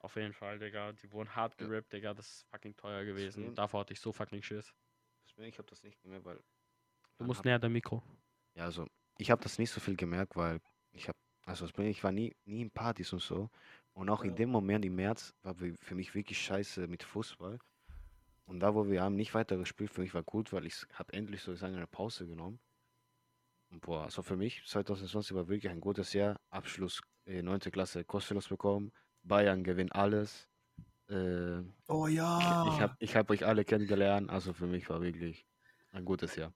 Auf 0.00 0.16
jeden 0.16 0.32
Fall, 0.32 0.58
Digga. 0.58 0.92
Die 0.92 1.12
wurden 1.12 1.34
hart 1.36 1.56
gerippt, 1.58 1.92
Digga. 1.92 2.14
Das 2.14 2.26
ist 2.26 2.46
fucking 2.50 2.74
teuer 2.76 3.04
gewesen. 3.04 3.54
Davor 3.54 3.80
hatte 3.80 3.92
ich 3.92 4.00
so 4.00 4.12
fucking 4.12 4.42
Schiss. 4.42 4.74
Ich 5.36 5.58
habe 5.58 5.68
das 5.68 5.82
nicht 5.82 6.00
gemerkt, 6.02 6.24
weil. 6.24 6.42
Du 7.18 7.24
musst 7.24 7.44
näher 7.44 7.58
dein 7.58 7.72
Mikro. 7.72 8.02
Ja, 8.54 8.64
also 8.64 8.86
ich 9.18 9.30
habe 9.30 9.42
das 9.42 9.58
nicht 9.58 9.70
so 9.70 9.80
viel 9.80 9.96
gemerkt, 9.96 10.36
weil 10.36 10.60
ich 10.92 11.08
habe, 11.08 11.18
also 11.46 11.66
ich 11.78 12.04
war 12.04 12.12
nie, 12.12 12.36
nie 12.44 12.62
in 12.62 12.70
Partys 12.70 13.12
und 13.12 13.22
so. 13.22 13.50
Und 13.92 14.08
auch 14.08 14.24
in 14.24 14.30
Ja. 14.30 14.34
dem 14.34 14.50
Moment 14.50 14.84
im 14.84 14.94
März 14.96 15.34
war 15.42 15.54
für 15.54 15.94
mich 15.94 16.14
wirklich 16.14 16.40
scheiße 16.42 16.86
mit 16.86 17.02
Fußball. 17.02 17.58
Und 18.46 18.60
da, 18.60 18.74
wo 18.74 18.88
wir 18.88 19.02
haben 19.02 19.16
nicht 19.16 19.34
weiter 19.34 19.56
gespielt, 19.56 19.90
für 19.92 20.02
mich 20.02 20.14
war 20.14 20.24
gut, 20.24 20.52
weil 20.52 20.66
ich 20.66 20.86
habe 20.94 21.12
endlich 21.14 21.42
sozusagen 21.42 21.76
eine 21.76 21.86
Pause 21.88 22.26
genommen. 22.26 22.60
Und 23.70 23.80
boah, 23.82 24.04
also 24.04 24.22
für 24.22 24.36
mich 24.36 24.64
2020 24.66 25.34
war 25.36 25.48
wirklich 25.48 25.70
ein 25.70 25.80
gutes 25.80 26.12
Jahr. 26.12 26.36
Abschluss 26.50 27.00
äh, 27.26 27.42
9. 27.42 27.70
Klasse 27.70 28.04
kostenlos 28.04 28.48
bekommen. 28.48 28.92
Bayern 29.22 29.62
gewinnt 29.64 29.94
alles. 29.94 30.48
Äh, 31.08 31.62
Oh 31.88 32.06
ich 32.62 32.80
ja. 32.80 32.80
habe 32.80 32.94
ich 33.00 33.16
hab 33.16 33.30
euch 33.30 33.46
alle 33.46 33.64
kennengelernt. 33.64 34.30
Also 34.30 34.52
für 34.54 34.66
mich 34.66 34.88
war 34.90 35.02
wirklich 35.02 35.46
ein 35.92 36.04
gutes 36.04 36.36
Jahr. 36.36 36.54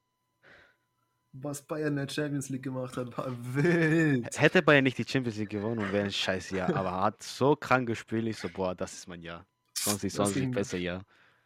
Was 1.36 1.62
Bayern 1.62 1.88
in 1.88 1.96
der 1.96 2.08
Champions 2.08 2.48
League 2.48 2.62
gemacht 2.62 2.96
hat, 2.96 3.16
war 3.18 3.26
wild. 3.54 4.40
Hätte 4.40 4.62
Bayern 4.62 4.84
nicht 4.84 4.98
die 4.98 5.04
Champions 5.06 5.36
League 5.36 5.50
gewonnen 5.50 5.80
und 5.80 5.92
wäre 5.92 6.04
ein 6.04 6.12
scheiß 6.12 6.50
Jahr, 6.50 6.74
aber 6.76 6.90
er 6.90 7.00
hat 7.02 7.22
so 7.24 7.56
krank 7.56 7.88
gespielt, 7.88 8.26
ich 8.26 8.38
so, 8.38 8.48
boah, 8.48 8.74
das 8.74 8.92
ist 8.92 9.08
mein 9.08 9.20
Jahr. 9.20 9.44
2020 9.74 10.42
ging- 10.42 10.50
besser, 10.52 10.78
ja. 10.78 11.00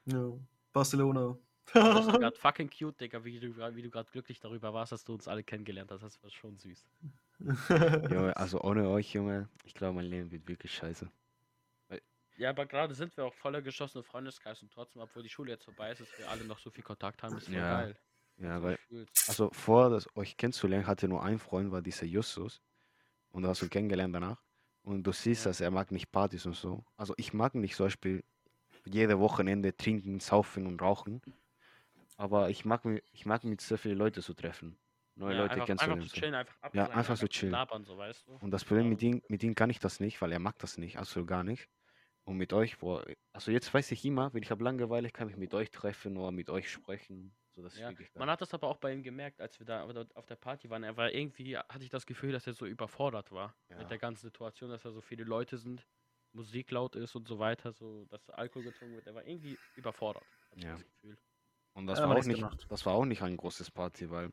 Ja. 0.04 0.32
Barcelona. 0.74 1.38
Das 1.72 2.06
ist 2.06 2.12
gerade 2.20 2.36
fucking 2.36 2.68
cute, 2.68 3.00
Digga, 3.00 3.24
wie 3.24 3.40
du, 3.40 3.56
wie 3.74 3.82
du 3.82 3.90
gerade 3.90 4.10
glücklich 4.10 4.38
darüber 4.40 4.74
warst, 4.74 4.92
dass 4.92 5.04
du 5.04 5.14
uns 5.14 5.26
alle 5.26 5.42
kennengelernt 5.42 5.90
hast. 5.90 6.02
Das 6.02 6.22
war 6.22 6.30
schon 6.30 6.58
süß. 6.58 6.84
Junge, 8.10 8.36
also 8.36 8.60
ohne 8.60 8.88
euch, 8.90 9.14
Junge, 9.14 9.48
ich 9.64 9.74
glaube, 9.74 9.94
mein 9.94 10.06
Leben 10.06 10.30
wird 10.30 10.46
wirklich 10.48 10.74
scheiße. 10.74 11.10
Ja, 12.36 12.50
aber 12.50 12.66
gerade 12.66 12.94
sind 12.94 13.16
wir 13.16 13.24
auch 13.24 13.34
voller 13.34 13.62
geschlossene 13.62 14.04
Freundeskreis 14.04 14.62
und 14.62 14.70
trotzdem, 14.72 15.02
obwohl 15.02 15.24
die 15.24 15.28
Schule 15.28 15.50
jetzt 15.50 15.64
vorbei 15.64 15.90
ist, 15.90 16.00
dass 16.02 16.18
wir 16.18 16.28
alle 16.30 16.44
noch 16.44 16.60
so 16.60 16.70
viel 16.70 16.84
Kontakt 16.84 17.20
haben, 17.22 17.36
ist 17.36 17.48
Ja, 17.48 17.80
geil. 17.80 17.96
Ja, 18.38 18.62
weil, 18.62 18.78
also 19.26 19.50
vor 19.52 19.90
das 19.90 20.08
euch 20.16 20.36
kennenzulernen, 20.36 20.86
hatte 20.86 21.08
nur 21.08 21.22
ein 21.22 21.38
Freund, 21.38 21.72
war 21.72 21.82
dieser 21.82 22.06
Justus. 22.06 22.62
Und 23.30 23.42
du 23.44 23.48
hast 23.48 23.62
ihn 23.62 23.70
kennengelernt 23.70 24.14
danach. 24.14 24.42
Und 24.82 25.04
du 25.04 25.12
siehst, 25.12 25.46
dass 25.46 25.60
er 25.60 25.70
mag 25.70 25.92
nicht 25.92 26.12
Partys 26.12 26.46
und 26.46 26.54
so. 26.56 26.84
Also 26.96 27.14
ich 27.18 27.32
mag 27.34 27.54
nicht 27.54 27.76
zum 27.76 27.86
Beispiel 27.86 28.24
jede 28.86 29.20
Wochenende 29.20 29.76
trinken, 29.76 30.20
saufen 30.20 30.66
und 30.66 30.82
rauchen. 30.82 31.22
Aber 32.16 32.50
ich 32.50 32.64
mag, 32.64 32.82
ich 33.12 33.26
mag 33.26 33.44
mit 33.44 33.60
sehr 33.60 33.78
vielen 33.78 33.98
Leuten 33.98 34.22
zu 34.22 34.34
treffen. 34.34 34.78
Neue 35.16 35.34
Ja, 35.34 35.34
Leute 35.34 35.62
einfach, 35.62 35.62
kennenzulernen. 35.62 35.76
einfach 35.76 36.08
zu 36.08 36.14
chillen, 36.14 36.34
einfach 36.34 36.72
Ja, 36.72 36.86
einfach 36.90 37.16
so 37.16 37.28
chillen. 37.28 37.52
labern, 37.52 37.84
so, 37.84 37.96
weißt 37.98 38.26
du? 38.26 38.40
Und 38.40 38.52
das 38.52 38.64
Problem 38.64 38.88
mit 38.90 39.02
ihm, 39.02 39.22
mit 39.28 39.42
ihm 39.44 39.54
kann 39.54 39.70
ich 39.70 39.80
das 39.80 40.00
nicht, 40.00 40.22
weil 40.22 40.32
er 40.32 40.40
mag 40.40 40.58
das 40.60 40.78
nicht, 40.78 40.98
also 40.98 41.26
gar 41.26 41.44
nicht. 41.44 41.68
Und 42.24 42.36
mit 42.38 42.52
euch, 42.54 42.82
wo, 42.82 43.02
also 43.32 43.52
jetzt 43.52 43.72
weiß 43.74 43.92
ich 43.92 44.04
immer, 44.04 44.34
wenn 44.34 44.42
ich 44.44 44.50
habe 44.52 44.64
Langeweile, 44.64 45.10
kann 45.10 45.28
ich 45.30 45.36
mit 45.36 45.54
euch 45.54 45.70
treffen 45.70 46.16
oder 46.18 46.32
mit 46.32 46.50
euch 46.50 46.70
sprechen. 46.70 47.36
So, 47.58 47.80
Ja, 47.80 47.92
man 48.14 48.30
hat 48.30 48.40
das 48.40 48.54
aber 48.54 48.68
auch 48.68 48.76
bei 48.76 48.92
ihm 48.92 49.02
gemerkt, 49.02 49.40
als 49.40 49.58
wir 49.58 49.66
da 49.66 49.84
auf 50.14 50.26
der- 50.26 50.36
Party 50.36 50.70
waren. 50.70 50.84
Er 50.84 50.96
war 50.96 51.12
irgendwie, 51.12 51.56
hatte 51.58 51.82
ich 51.82 51.90
das 51.90 52.06
Gefühl, 52.06 52.30
dass 52.32 52.46
er 52.46 52.52
so 52.52 52.66
überfordert 52.66 53.32
war 53.32 53.54
Ja. 53.68 53.78
mit 53.78 53.90
der 53.90 53.98
ganzen 53.98 54.26
Situation, 54.26 54.70
dass 54.70 54.82
da 54.82 54.92
so 54.92 55.00
viele 55.00 55.24
Leute 55.24 55.58
sind, 55.58 55.86
Musik 56.32 56.70
laut 56.70 56.94
ist 56.94 57.16
und 57.16 57.26
so 57.26 57.38
weiter, 57.38 57.72
so 57.72 58.04
dass 58.06 58.30
Alkohol 58.30 58.64
getrunken 58.64 58.94
wird. 58.94 59.06
Er 59.06 59.14
war 59.14 59.26
irgendwie 59.26 59.58
überfordert, 59.74 60.22
hatte 60.50 60.58
ich 60.58 60.64
Ja. 60.64 60.72
das 60.74 60.84
Gefühl. 60.84 61.18
Und 61.74 61.86
das 61.86 61.98
Ja, 61.98 62.08
war 62.08 62.16
auch 62.16 62.24
nicht, 62.24 62.36
gemacht. 62.38 62.66
das 62.68 62.86
war 62.86 62.94
auch 62.94 63.04
nicht 63.04 63.22
ein 63.22 63.36
großes 63.36 63.70
Party, 63.70 64.10
weil 64.10 64.30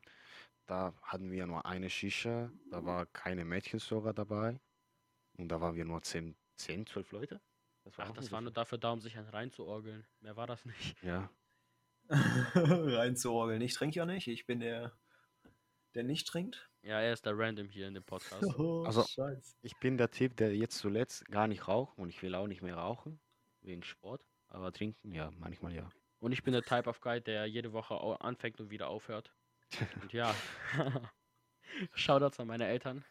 da 0.66 0.94
hatten 1.02 1.30
wir 1.30 1.46
nur 1.46 1.64
eine 1.66 1.90
Shisha, 1.90 2.50
da 2.70 2.84
war 2.84 3.06
keine 3.06 3.44
Mädchen 3.44 3.78
sogar 3.80 4.14
dabei. 4.14 4.60
Und 5.38 5.48
da 5.48 5.60
waren 5.60 5.74
wir 5.74 5.84
nur 5.84 6.02
10, 6.02 6.36
10 6.56 6.86
12 6.86 7.12
Leute. 7.12 7.40
Das 7.84 7.98
Ach, 7.98 8.10
auch 8.10 8.14
das 8.14 8.32
war 8.32 8.40
nur 8.40 8.52
dafür 8.52 8.78
da, 8.78 8.90
um 8.92 9.00
sich 9.00 9.16
einen 9.16 9.28
reinzuorgeln. 9.28 10.06
Mehr 10.20 10.36
war 10.36 10.46
das 10.46 10.64
nicht. 10.64 11.00
Ja, 11.02 11.30
Rein 12.54 13.16
zu 13.16 13.32
orgeln. 13.32 13.60
Ich 13.62 13.74
trinke 13.74 13.98
ja 13.98 14.06
nicht. 14.06 14.28
Ich 14.28 14.46
bin 14.46 14.60
der, 14.60 14.92
der 15.94 16.04
nicht 16.04 16.26
trinkt. 16.26 16.68
Ja, 16.82 17.00
er 17.00 17.12
ist 17.12 17.26
der 17.26 17.36
Random 17.36 17.68
hier 17.68 17.88
in 17.88 17.94
dem 17.94 18.04
Podcast. 18.04 18.42
Oh, 18.58 18.84
Also- 18.84 19.02
Scheiße. 19.04 19.56
ich 19.62 19.76
bin 19.78 19.98
der 19.98 20.10
Typ, 20.10 20.36
der 20.36 20.54
jetzt 20.54 20.78
zuletzt 20.78 21.26
gar 21.26 21.48
nicht 21.48 21.66
raucht 21.68 21.98
und 21.98 22.08
ich 22.10 22.22
will 22.22 22.34
auch 22.34 22.46
nicht 22.46 22.62
mehr 22.62 22.76
rauchen, 22.76 23.18
wegen 23.62 23.82
Sport. 23.82 24.24
Aber 24.48 24.72
trinken, 24.72 25.12
ja, 25.12 25.30
manchmal 25.38 25.74
ja. 25.74 25.88
Und 26.20 26.32
ich 26.32 26.42
bin 26.44 26.52
der 26.52 26.62
Type 26.62 26.88
of 26.88 27.00
Guy, 27.00 27.20
der 27.20 27.46
jede 27.46 27.72
Woche 27.72 27.96
anfängt 28.20 28.60
und 28.60 28.70
wieder 28.70 28.88
aufhört. 28.88 29.32
Und 30.02 30.12
ja. 30.12 30.32
Shoutouts 31.94 32.38
an 32.38 32.46
meine 32.46 32.66
Eltern. 32.68 33.04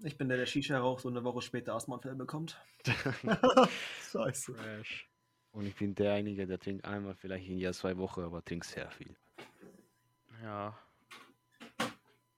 Ich 0.00 0.18
bin 0.18 0.28
der, 0.28 0.36
der 0.36 0.46
Shisha 0.46 0.78
raucht 0.78 1.04
und 1.04 1.16
eine 1.16 1.24
Woche 1.24 1.42
später 1.42 1.74
Asthmaanfälle 1.74 2.16
bekommt. 2.16 2.60
Scheiße. 4.10 4.54
Fresh. 4.54 5.08
Und 5.52 5.66
ich 5.66 5.74
bin 5.76 5.94
derjenige, 5.94 6.46
der 6.46 6.58
trinkt 6.58 6.84
einmal 6.84 7.14
vielleicht 7.14 7.46
in 7.48 7.58
Jahr 7.58 7.72
zwei 7.72 7.96
Wochen, 7.98 8.22
aber 8.22 8.44
trinkt 8.44 8.66
sehr 8.66 8.90
viel. 8.90 9.14
Ja. 10.42 10.78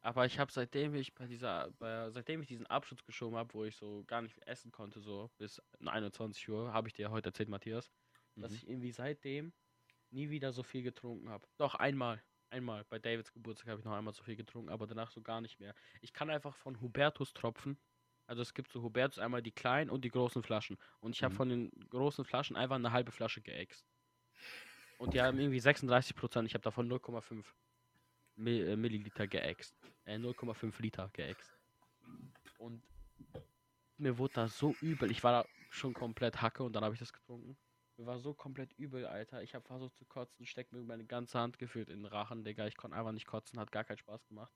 Aber 0.00 0.26
ich 0.26 0.38
habe 0.38 0.52
seitdem 0.52 0.94
ich 0.94 1.14
bei 1.14 1.26
dieser, 1.26 1.70
bei, 1.78 2.10
seitdem 2.10 2.42
ich 2.42 2.48
diesen 2.48 2.66
Abschluss 2.66 3.04
geschoben 3.04 3.36
habe, 3.36 3.54
wo 3.54 3.64
ich 3.64 3.76
so 3.76 4.04
gar 4.04 4.20
nicht 4.20 4.36
essen 4.46 4.70
konnte, 4.70 5.00
so 5.00 5.30
bis 5.38 5.62
21 5.84 6.46
Uhr, 6.50 6.72
habe 6.72 6.88
ich 6.88 6.94
dir 6.94 7.10
heute 7.10 7.30
erzählt, 7.30 7.48
Matthias, 7.48 7.90
dass 8.38 8.52
Mhm. 8.52 8.56
ich 8.56 8.68
irgendwie 8.68 8.92
seitdem 8.92 9.52
nie 10.10 10.28
wieder 10.30 10.52
so 10.52 10.62
viel 10.62 10.82
getrunken 10.82 11.30
habe. 11.30 11.46
Doch, 11.56 11.74
einmal. 11.74 12.22
Einmal. 12.50 12.84
Bei 12.84 12.98
Davids 12.98 13.32
Geburtstag 13.32 13.68
habe 13.68 13.80
ich 13.80 13.84
noch 13.84 13.92
einmal 13.94 14.12
so 14.14 14.22
viel 14.22 14.36
getrunken, 14.36 14.68
aber 14.70 14.86
danach 14.86 15.10
so 15.10 15.22
gar 15.22 15.40
nicht 15.40 15.58
mehr. 15.58 15.74
Ich 16.02 16.12
kann 16.12 16.30
einfach 16.30 16.54
von 16.56 16.80
Hubertus 16.80 17.32
tropfen. 17.32 17.78
Also 18.26 18.42
es 18.42 18.54
gibt 18.54 18.72
so 18.72 18.82
Hubertus 18.82 19.18
einmal 19.18 19.42
die 19.42 19.52
kleinen 19.52 19.90
und 19.90 20.04
die 20.04 20.10
großen 20.10 20.42
Flaschen. 20.42 20.78
Und 21.00 21.14
ich 21.14 21.22
habe 21.22 21.34
Mhm. 21.34 21.36
von 21.36 21.48
den 21.48 21.70
großen 21.90 22.24
Flaschen 22.24 22.56
einfach 22.56 22.76
eine 22.76 22.92
halbe 22.92 23.12
Flasche 23.12 23.40
geäxt. 23.42 23.86
Und 24.98 25.12
die 25.14 25.20
haben 25.20 25.38
irgendwie 25.38 25.60
36 25.60 26.14
Prozent. 26.16 26.46
Ich 26.46 26.54
habe 26.54 26.62
davon 26.62 26.88
0,5 26.88 27.44
Mill 28.36 28.68
äh, 28.68 28.76
Milliliter 28.76 29.26
geäxt. 29.26 29.76
Äh, 30.04 30.16
0,5 30.18 30.80
Liter 30.80 31.10
geäxt. 31.12 31.54
Und 32.58 32.82
mir 33.98 34.16
wurde 34.18 34.34
da 34.34 34.48
so 34.48 34.74
übel. 34.80 35.10
Ich 35.10 35.22
war 35.22 35.42
da 35.42 35.48
schon 35.70 35.92
komplett 35.94 36.40
Hacke 36.40 36.62
und 36.62 36.72
dann 36.74 36.84
habe 36.84 36.94
ich 36.94 37.00
das 37.00 37.12
getrunken. 37.12 37.56
Mir 37.96 38.06
war 38.06 38.18
so 38.18 38.34
komplett 38.34 38.72
übel, 38.72 39.06
Alter. 39.06 39.42
Ich 39.42 39.54
habe 39.54 39.64
versucht 39.64 39.96
zu 39.96 40.04
kotzen, 40.04 40.46
steckt 40.46 40.72
mir 40.72 40.82
meine 40.82 41.04
ganze 41.04 41.38
Hand 41.38 41.58
gefühlt 41.58 41.88
in 41.90 41.98
den 41.98 42.06
Rachen, 42.06 42.42
Digga. 42.44 42.66
Ich 42.66 42.76
konnte 42.76 42.96
einfach 42.96 43.12
nicht 43.12 43.26
kotzen, 43.26 43.60
hat 43.60 43.70
gar 43.70 43.84
keinen 43.84 43.98
Spaß 43.98 44.26
gemacht. 44.26 44.52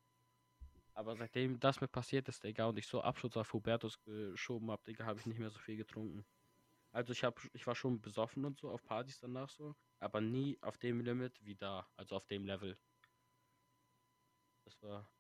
Aber 0.99 1.15
seitdem 1.17 1.61
das 1.61 1.81
mir 1.81 1.87
passiert 1.87 2.29
ist, 2.29 2.43
Digga, 2.43 2.67
und 2.67 2.77
ich 2.77 2.89
so 2.89 3.01
Abschutz 3.01 3.37
auf 3.37 3.53
Hubertus 3.53 4.01
geschoben 4.01 4.69
habe, 4.73 4.83
Digga, 4.85 5.07
habe 5.07 5.21
ich 5.21 5.27
nicht 5.27 5.39
mehr 5.39 5.49
so 5.51 5.59
viel 5.61 5.77
getrunken. 5.77 6.27
Also 6.93 7.13
ich 7.13 7.25
hab, 7.25 7.41
ich 7.55 7.67
war 7.67 7.77
schon 7.77 8.01
besoffen 8.01 8.45
und 8.45 8.59
so 8.59 8.71
auf 8.71 8.85
Partys 8.85 9.21
danach 9.21 9.51
so, 9.51 9.77
aber 10.01 10.21
nie 10.21 10.59
auf 10.63 10.79
dem 10.79 11.01
Limit 11.01 11.45
wie 11.45 11.57
da, 11.57 11.89
also 11.97 12.17
auf 12.17 12.27
dem 12.27 12.47
Level. 12.47 12.79
Das 14.65 14.81
war 14.83 15.11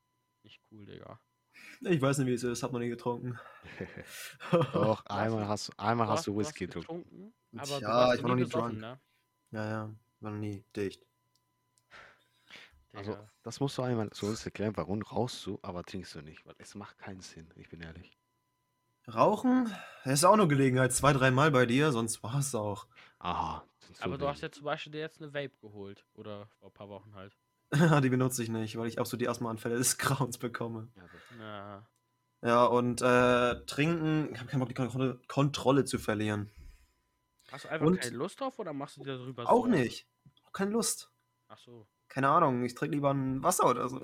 nicht 0.44 0.60
cool, 0.70 0.86
Digga. 0.86 1.20
Ich 1.80 2.00
weiß 2.00 2.18
nicht, 2.18 2.26
wie 2.28 2.32
es 2.34 2.42
ist. 2.42 2.62
Hab 2.62 2.72
noch 2.72 2.80
nie 2.80 2.88
getrunken. 2.88 3.38
Doch, 4.72 5.04
hast- 5.08 5.10
einmal 5.10 5.48
hast, 5.48 5.78
einmal 5.78 6.06
Du 6.06 6.12
hast 6.12 6.26
du 6.26 6.36
Whisky 6.38 6.66
getrunken. 6.66 6.80
getrunken, 7.06 7.34
aber 7.56 7.82
warst 7.86 8.14
ich 8.16 8.22
war 8.22 8.28
noch 8.28 8.36
nie 8.36 8.36
nie 8.36 8.44
besoffen, 8.44 8.78
drunk. 8.78 8.80
ne? 8.80 9.00
Ja, 9.52 9.64
ja. 9.70 9.94
War 10.20 10.32
noch 10.32 10.38
nie 10.40 10.64
dicht. 10.76 11.07
Also, 12.94 13.16
das 13.42 13.60
musst 13.60 13.76
du 13.78 13.82
einmal 13.82 14.10
zu 14.10 14.26
uns 14.26 14.44
erklären, 14.44 14.76
warum 14.76 15.02
rauchst 15.02 15.44
du, 15.46 15.58
aber 15.62 15.84
trinkst 15.84 16.14
du 16.14 16.22
nicht, 16.22 16.44
weil 16.46 16.54
es 16.58 16.74
macht 16.74 16.98
keinen 16.98 17.20
Sinn, 17.20 17.48
ich 17.56 17.68
bin 17.68 17.80
ehrlich. 17.80 18.16
Rauchen? 19.12 19.72
ist 20.04 20.24
auch 20.24 20.36
nur 20.36 20.48
Gelegenheit. 20.48 20.92
Zwei, 20.92 21.12
dreimal 21.12 21.50
bei 21.50 21.64
dir, 21.66 21.92
sonst 21.92 22.22
war 22.22 22.38
es 22.38 22.54
auch. 22.54 22.86
Aha. 23.20 23.64
so 23.94 24.04
Aber 24.04 24.18
du 24.18 24.28
hast 24.28 24.42
ja 24.42 24.50
zum 24.50 24.64
Beispiel 24.64 24.92
dir 24.92 25.00
jetzt 25.00 25.20
eine 25.22 25.32
Vape 25.32 25.56
geholt. 25.62 26.04
Oder 26.14 26.46
vor 26.58 26.68
ein 26.68 26.74
paar 26.74 26.88
Wochen 26.88 27.14
halt. 27.14 27.34
die 28.04 28.08
benutze 28.10 28.42
ich 28.42 28.48
nicht, 28.50 28.76
weil 28.76 28.86
ich 28.86 28.98
absolut 28.98 29.22
die 29.22 29.28
Asthmaanfälle 29.28 29.76
des 29.76 29.96
Grauens 29.98 30.36
bekomme. 30.38 30.88
Ja, 31.38 31.86
Ja, 32.42 32.64
und 32.66 33.00
äh, 33.02 33.64
trinken, 33.66 34.30
ich 34.32 34.38
habe 34.40 34.48
keinen 34.50 34.60
Bock, 34.60 34.68
die 34.68 34.74
Kon 34.74 35.20
Kontrolle 35.26 35.84
zu 35.84 35.98
verlieren. 35.98 36.50
hast 37.50 37.64
du 37.64 37.68
einfach 37.70 37.86
Und- 37.86 38.00
keine 38.00 38.16
Lust 38.16 38.40
drauf 38.40 38.58
oder 38.58 38.72
machst 38.74 38.96
du 38.98 39.04
dir 39.04 39.16
darüber 39.18 39.44
Auch 39.44 39.64
Sorgen? 39.64 39.70
nicht. 39.70 40.06
Auch 40.44 40.52
keine 40.52 40.70
Lust. 40.72 41.10
Ach 41.48 41.58
so. 41.58 41.86
Keine 42.18 42.30
Ahnung, 42.30 42.64
ich 42.64 42.74
trinke 42.74 42.96
lieber 42.96 43.14
ein 43.14 43.40
Wasser 43.44 43.70
oder 43.70 43.88
so. 43.88 44.02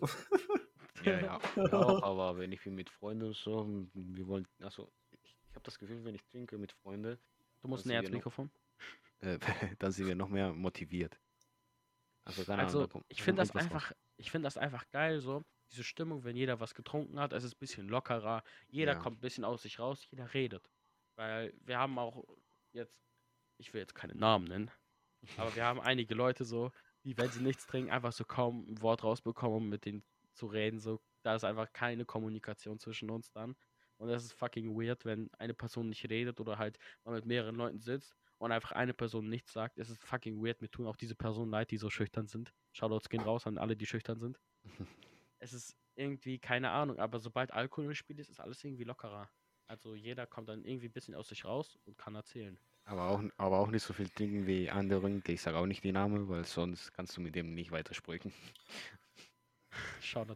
ja, 1.02 1.18
ja, 1.20 1.36
auch, 1.36 1.42
aber 2.04 2.38
wenn 2.38 2.52
ich 2.52 2.64
mit 2.64 2.88
Freunden 2.88 3.24
und 3.26 3.34
so, 3.36 3.66
wir 3.92 4.28
wollen, 4.28 4.46
also, 4.60 4.92
ich, 5.10 5.36
ich 5.48 5.54
habe 5.56 5.64
das 5.64 5.76
Gefühl, 5.80 6.04
wenn 6.04 6.14
ich 6.14 6.22
trinke 6.26 6.56
mit 6.56 6.70
Freunden, 6.70 7.18
Du 7.60 7.66
musst 7.66 7.86
näher 7.86 7.96
ans 7.96 8.10
noch- 8.10 8.18
Mikrofon. 8.18 8.52
äh, 9.18 9.36
dann 9.80 9.90
sind 9.90 10.06
wir 10.06 10.14
noch 10.14 10.28
mehr 10.28 10.52
motiviert. 10.52 11.18
Also, 12.24 12.44
keine 12.44 12.62
Also, 12.62 12.78
Ahnung, 12.78 12.88
da 12.88 12.92
kommt- 12.92 13.06
ich 13.08 13.20
finde 13.20 13.42
das 13.42 13.52
raus. 13.52 13.62
einfach, 13.62 13.92
ich 14.16 14.30
finde 14.30 14.46
das 14.46 14.58
einfach 14.58 14.88
geil 14.92 15.18
so. 15.18 15.42
Diese 15.72 15.82
Stimmung, 15.82 16.22
wenn 16.22 16.36
jeder 16.36 16.60
was 16.60 16.72
getrunken 16.76 17.18
hat, 17.18 17.32
es 17.32 17.42
ist 17.42 17.56
ein 17.56 17.58
bisschen 17.58 17.88
lockerer. 17.88 18.44
Jeder 18.68 18.92
Ja. 18.92 18.98
kommt 19.00 19.18
ein 19.18 19.22
bisschen 19.22 19.44
aus 19.44 19.62
sich 19.62 19.80
raus, 19.80 20.06
jeder 20.08 20.32
redet. 20.34 20.70
Weil 21.16 21.52
wir 21.64 21.80
haben 21.80 21.98
auch 21.98 22.22
jetzt, 22.70 23.02
ich 23.58 23.74
will 23.74 23.80
jetzt 23.80 23.96
keine 23.96 24.14
Namen 24.14 24.44
nennen, 24.46 24.70
aber 25.36 25.52
wir 25.56 25.64
haben 25.64 25.80
einige 25.80 26.14
Leute 26.14 26.44
so, 26.44 26.70
die, 27.04 27.16
wenn 27.16 27.30
sie 27.30 27.42
nichts 27.42 27.66
trinken, 27.66 27.90
einfach 27.90 28.12
so 28.12 28.24
kaum 28.24 28.66
ein 28.68 28.82
Wort 28.82 29.04
rausbekommen, 29.04 29.56
um 29.56 29.68
mit 29.68 29.84
denen 29.84 30.02
zu 30.32 30.46
reden. 30.46 30.80
So, 30.80 31.00
da 31.22 31.34
ist 31.34 31.44
einfach 31.44 31.72
keine 31.72 32.04
Kommunikation 32.04 32.78
zwischen 32.78 33.10
uns 33.10 33.30
dann. 33.32 33.54
Und 33.96 34.08
das 34.08 34.24
ist 34.24 34.32
fucking 34.32 34.74
weird, 34.76 35.04
wenn 35.04 35.30
eine 35.38 35.54
Person 35.54 35.88
nicht 35.88 36.08
redet 36.10 36.40
oder 36.40 36.58
halt 36.58 36.78
man 37.04 37.14
mit 37.14 37.26
mehreren 37.26 37.54
Leuten 37.54 37.80
sitzt 37.80 38.16
und 38.38 38.50
einfach 38.50 38.72
eine 38.72 38.92
Person 38.92 39.28
nichts 39.28 39.52
sagt. 39.52 39.78
Es 39.78 39.88
ist 39.88 40.02
fucking 40.02 40.44
weird. 40.44 40.60
Mir 40.60 40.70
tun 40.70 40.86
auch 40.86 40.96
diese 40.96 41.14
Personen 41.14 41.50
leid, 41.50 41.70
die 41.70 41.76
so 41.76 41.90
schüchtern 41.90 42.26
sind. 42.26 42.52
Shoutouts 42.72 43.08
gehen 43.08 43.22
raus 43.22 43.46
an 43.46 43.58
alle, 43.58 43.76
die 43.76 43.86
schüchtern 43.86 44.18
sind. 44.18 44.40
es 45.38 45.52
ist 45.52 45.76
irgendwie, 45.94 46.38
keine 46.38 46.70
Ahnung, 46.70 46.98
aber 46.98 47.20
sobald 47.20 47.52
Alkohol 47.52 47.86
im 47.86 47.94
Spiel 47.94 48.18
ist, 48.18 48.30
ist 48.30 48.40
alles 48.40 48.64
irgendwie 48.64 48.84
lockerer. 48.84 49.30
Also 49.66 49.94
jeder 49.94 50.26
kommt 50.26 50.48
dann 50.48 50.64
irgendwie 50.64 50.88
ein 50.88 50.92
bisschen 50.92 51.14
aus 51.14 51.28
sich 51.28 51.44
raus 51.44 51.78
und 51.84 51.96
kann 51.96 52.14
erzählen. 52.14 52.58
Aber 52.86 53.08
auch, 53.08 53.22
aber 53.38 53.58
auch 53.58 53.70
nicht 53.70 53.82
so 53.82 53.94
viel 53.94 54.08
trinken 54.08 54.46
wie 54.46 54.70
anderen. 54.70 55.22
Ich 55.26 55.40
sage 55.40 55.56
auch 55.56 55.66
nicht 55.66 55.84
die 55.84 55.92
Namen, 55.92 56.28
weil 56.28 56.44
sonst 56.44 56.92
kannst 56.92 57.16
du 57.16 57.22
mit 57.22 57.34
dem 57.34 57.54
nicht 57.54 57.72
weitersprechen. 57.72 58.32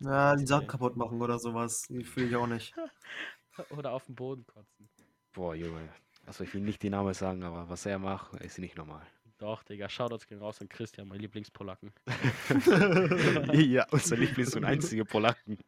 Ja, 0.01 0.35
die. 0.35 0.47
Sachen 0.47 0.67
kaputt 0.67 0.97
machen 0.97 1.21
oder 1.21 1.39
sowas. 1.39 1.83
Die 1.89 2.05
fühle 2.05 2.27
ich 2.29 2.37
auch 2.37 2.47
nicht. 2.47 2.75
Oder 3.71 3.93
auf 3.93 4.07
den 4.07 4.15
Boden 4.15 4.47
kotzen. 4.47 4.89
Boah, 5.33 5.53
Junge. 5.55 5.89
Also 6.27 6.45
ich 6.45 6.55
will 6.55 6.61
nicht 6.61 6.83
die 6.83 6.91
Namen 6.91 7.13
sagen, 7.13 7.43
aber 7.43 7.69
was 7.69 7.87
er 7.87 7.99
macht, 7.99 8.35
ist 8.41 8.59
nicht 8.59 8.77
normal. 8.77 9.05
Doch, 9.39 9.63
Digga, 9.63 9.89
Shoutouts 9.89 10.27
gehen 10.27 10.39
raus 10.39 10.61
an 10.61 10.69
Christian, 10.69 11.09
mein 11.09 11.21
Lieblingspolacken. 11.21 11.93
ja, 13.53 13.87
unser 13.91 14.17
Lieblings- 14.17 14.57
und 14.57 14.65
einzige 14.65 15.05
Polacken. 15.05 15.59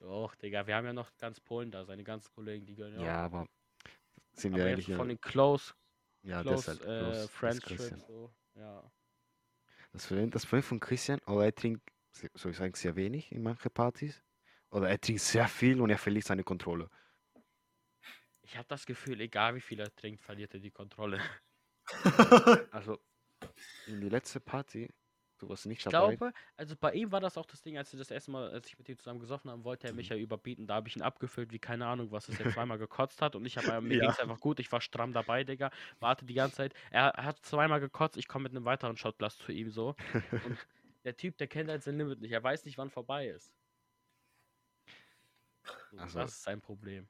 Doch, 0.00 0.34
Digga, 0.36 0.66
wir 0.66 0.76
haben 0.76 0.86
ja 0.86 0.92
noch 0.92 1.10
ganz 1.18 1.40
Polen 1.40 1.70
da, 1.70 1.84
seine 1.84 2.04
ganzen 2.04 2.32
Kollegen, 2.32 2.66
die 2.66 2.74
gehören 2.74 2.94
ja. 2.94 3.02
Ja, 3.04 3.20
auch. 3.20 3.24
aber 3.24 3.48
Sind 4.38 4.54
wir 4.54 4.62
Aber 4.62 4.70
ehrlich, 4.70 4.86
jetzt 4.86 4.96
von 4.96 5.08
ja, 5.08 5.14
den 5.14 5.20
Close, 5.20 5.74
ja 6.22 6.42
close 6.42 6.72
äh, 6.72 7.00
das 7.00 7.30
Friends 7.30 7.60
Christian. 7.60 8.00
Trips, 8.00 8.06
so. 8.06 8.32
Ja. 8.54 8.90
Das 9.92 10.06
Problem, 10.06 10.30
das 10.30 10.46
Problem 10.46 10.62
von 10.62 10.80
Christian, 10.80 11.18
oder 11.26 11.44
er 11.44 11.54
trinkt, 11.54 11.82
soll 12.34 12.52
ich 12.52 12.56
sagen, 12.56 12.74
sehr 12.74 12.94
wenig 12.94 13.32
in 13.32 13.42
manchen 13.42 13.70
Partys, 13.70 14.22
oder 14.70 14.88
er 14.88 15.00
trinkt 15.00 15.22
sehr 15.22 15.48
viel 15.48 15.80
und 15.80 15.90
er 15.90 15.98
verliert 15.98 16.26
seine 16.26 16.44
Kontrolle. 16.44 16.88
Ich 18.42 18.56
habe 18.56 18.68
das 18.68 18.86
Gefühl, 18.86 19.20
egal 19.20 19.56
wie 19.56 19.60
viel 19.60 19.80
er 19.80 19.94
trinkt, 19.94 20.22
verliert 20.22 20.54
er 20.54 20.60
die 20.60 20.70
Kontrolle. 20.70 21.20
Also, 22.70 22.98
in 23.86 24.00
die 24.02 24.10
letzte 24.10 24.40
Party, 24.40 24.92
du 25.38 25.48
warst 25.48 25.66
nicht 25.66 25.78
Ich 25.78 25.84
dabei. 25.90 26.16
glaube, 26.16 26.32
also 26.56 26.74
bei 26.76 26.92
ihm 26.92 27.12
war 27.12 27.20
das 27.20 27.38
auch 27.38 27.46
das 27.46 27.62
Ding, 27.62 27.76
als 27.78 27.92
wir 27.92 27.98
das 27.98 28.10
erste 28.10 28.30
Mal, 28.30 28.50
als 28.50 28.66
ich 28.68 28.78
mit 28.78 28.88
ihm 28.88 28.98
zusammen 28.98 29.20
gesoffen 29.20 29.50
haben, 29.50 29.64
wollte 29.64 29.86
er 29.86 29.92
mich 29.94 30.08
ja 30.08 30.16
überbieten. 30.16 30.66
Da 30.66 30.74
habe 30.74 30.88
ich 30.88 30.96
ihn 30.96 31.02
abgefüllt, 31.02 31.52
wie 31.52 31.58
keine 31.58 31.86
Ahnung, 31.86 32.10
was 32.10 32.28
es 32.28 32.38
jetzt 32.38 32.52
zweimal 32.66 32.78
gekotzt 32.78 33.22
hat. 33.22 33.36
Und 33.36 33.44
ich 33.46 33.56
habe, 33.56 33.80
mir 33.80 33.94
Ja. 33.94 34.00
ging 34.00 34.10
es 34.10 34.18
einfach 34.20 34.40
gut. 34.40 34.60
Ich 34.60 34.70
war 34.72 34.80
stramm 34.80 35.12
dabei, 35.12 35.44
Digga. 35.44 35.70
Warte 36.00 36.24
die 36.26 36.34
ganze 36.34 36.56
Zeit. 36.56 36.74
Er 36.90 37.12
hat 37.16 37.38
zweimal 37.44 37.80
gekotzt. 37.80 38.16
Ich 38.16 38.28
komme 38.28 38.44
mit 38.44 38.52
einem 38.52 38.64
weiteren 38.64 38.96
Shotglas 38.96 39.36
zu 39.38 39.52
ihm 39.52 39.70
so. 39.70 39.94
Und 40.12 40.58
der 41.04 41.16
Typ, 41.16 41.36
der 41.38 41.46
kennt 41.48 41.70
halt 41.70 41.82
sein 41.82 41.96
Limit 41.98 42.20
nicht. 42.20 42.32
Er 42.32 42.42
weiß 42.42 42.64
nicht, 42.64 42.78
wann 42.78 42.90
vorbei 42.90 43.28
ist. 43.28 43.52
So, 45.90 45.98
Also- 45.98 46.18
das 46.20 46.32
ist 46.32 46.42
sein 46.42 46.60
Problem. 46.60 47.08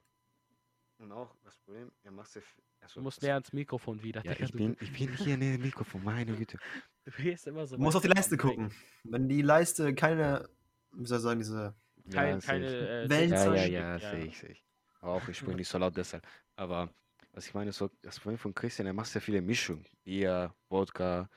Und 0.99 1.13
auch 1.13 1.35
das 1.45 1.57
Problem, 1.59 1.93
er 2.03 2.11
macht 2.11 2.29
sehr 2.29 2.43
viel. 2.43 2.63
Also, 2.81 3.01
Du 3.01 3.03
musst 3.05 3.23
näher 3.23 3.35
ans 3.35 3.53
Mikrofon 3.53 4.03
wieder. 4.03 4.25
Ja, 4.25 4.33
ich 4.33 4.53
bin, 4.53 4.77
ich 4.81 4.93
bin 4.93 5.13
hier 5.17 5.35
in 5.35 5.41
dem 5.41 5.61
Mikrofon, 5.61 6.03
meine 6.03 6.37
Güte. 6.37 6.59
du 7.05 7.11
gehst 7.13 7.47
immer 7.47 7.67
so. 7.67 7.77
Du 7.77 7.83
musst 7.83 7.97
auf 7.97 8.03
die 8.03 8.09
Leiste 8.09 8.37
gucken. 8.37 8.73
Wenn 9.05 9.29
die 9.29 9.43
Leiste 9.43 9.95
keine, 9.95 10.49
wie 10.93 11.07
soll 11.07 11.19
ich 11.19 11.23
sagen, 11.23 11.41
diese. 11.41 11.75
Kein, 12.11 12.35
Ja, 12.35 12.41
sehe 12.41 12.49
keine 12.49 12.67
ich. 12.67 12.73
äh, 12.73 13.11
Wellen 13.11 13.31
Ja, 13.31 13.55
ja, 13.55 13.65
ja, 13.67 13.97
gibt, 13.97 14.11
sehe 14.11 14.25
ich, 14.25 14.39
sehe 14.39 14.51
ich. 14.51 14.65
Aber 15.01 15.13
auch, 15.13 15.29
ich 15.29 15.39
spreche 15.39 15.57
nicht 15.57 15.69
so 15.69 15.79
laut 15.79 15.97
deshalb. 15.97 16.27
Aber 16.57 16.93
was 17.33 17.47
ich 17.47 17.55
meine, 17.55 17.71
so, 17.73 17.91
das 18.03 18.19
Problem 18.19 18.39
von 18.39 18.55
Christian, 18.55 18.87
er 18.87 18.93
macht 18.93 19.09
sehr 19.09 19.23
viele 19.23 19.43
Mischungen. 19.43 19.85
Bier, 20.05 20.55
Wodka, 20.69 21.29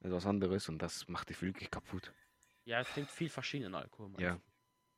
etwas 0.00 0.24
anderes 0.24 0.68
und 0.68 0.78
das 0.80 1.06
macht 1.08 1.28
dich 1.28 1.42
wirklich 1.42 1.70
kaputt. 1.70 2.12
Ja, 2.64 2.78
er 2.78 2.84
trinkt 2.84 3.10
viel 3.10 3.28
verschiedenen 3.28 3.74
Alkohol. 3.74 4.12
Ja. 4.18 4.40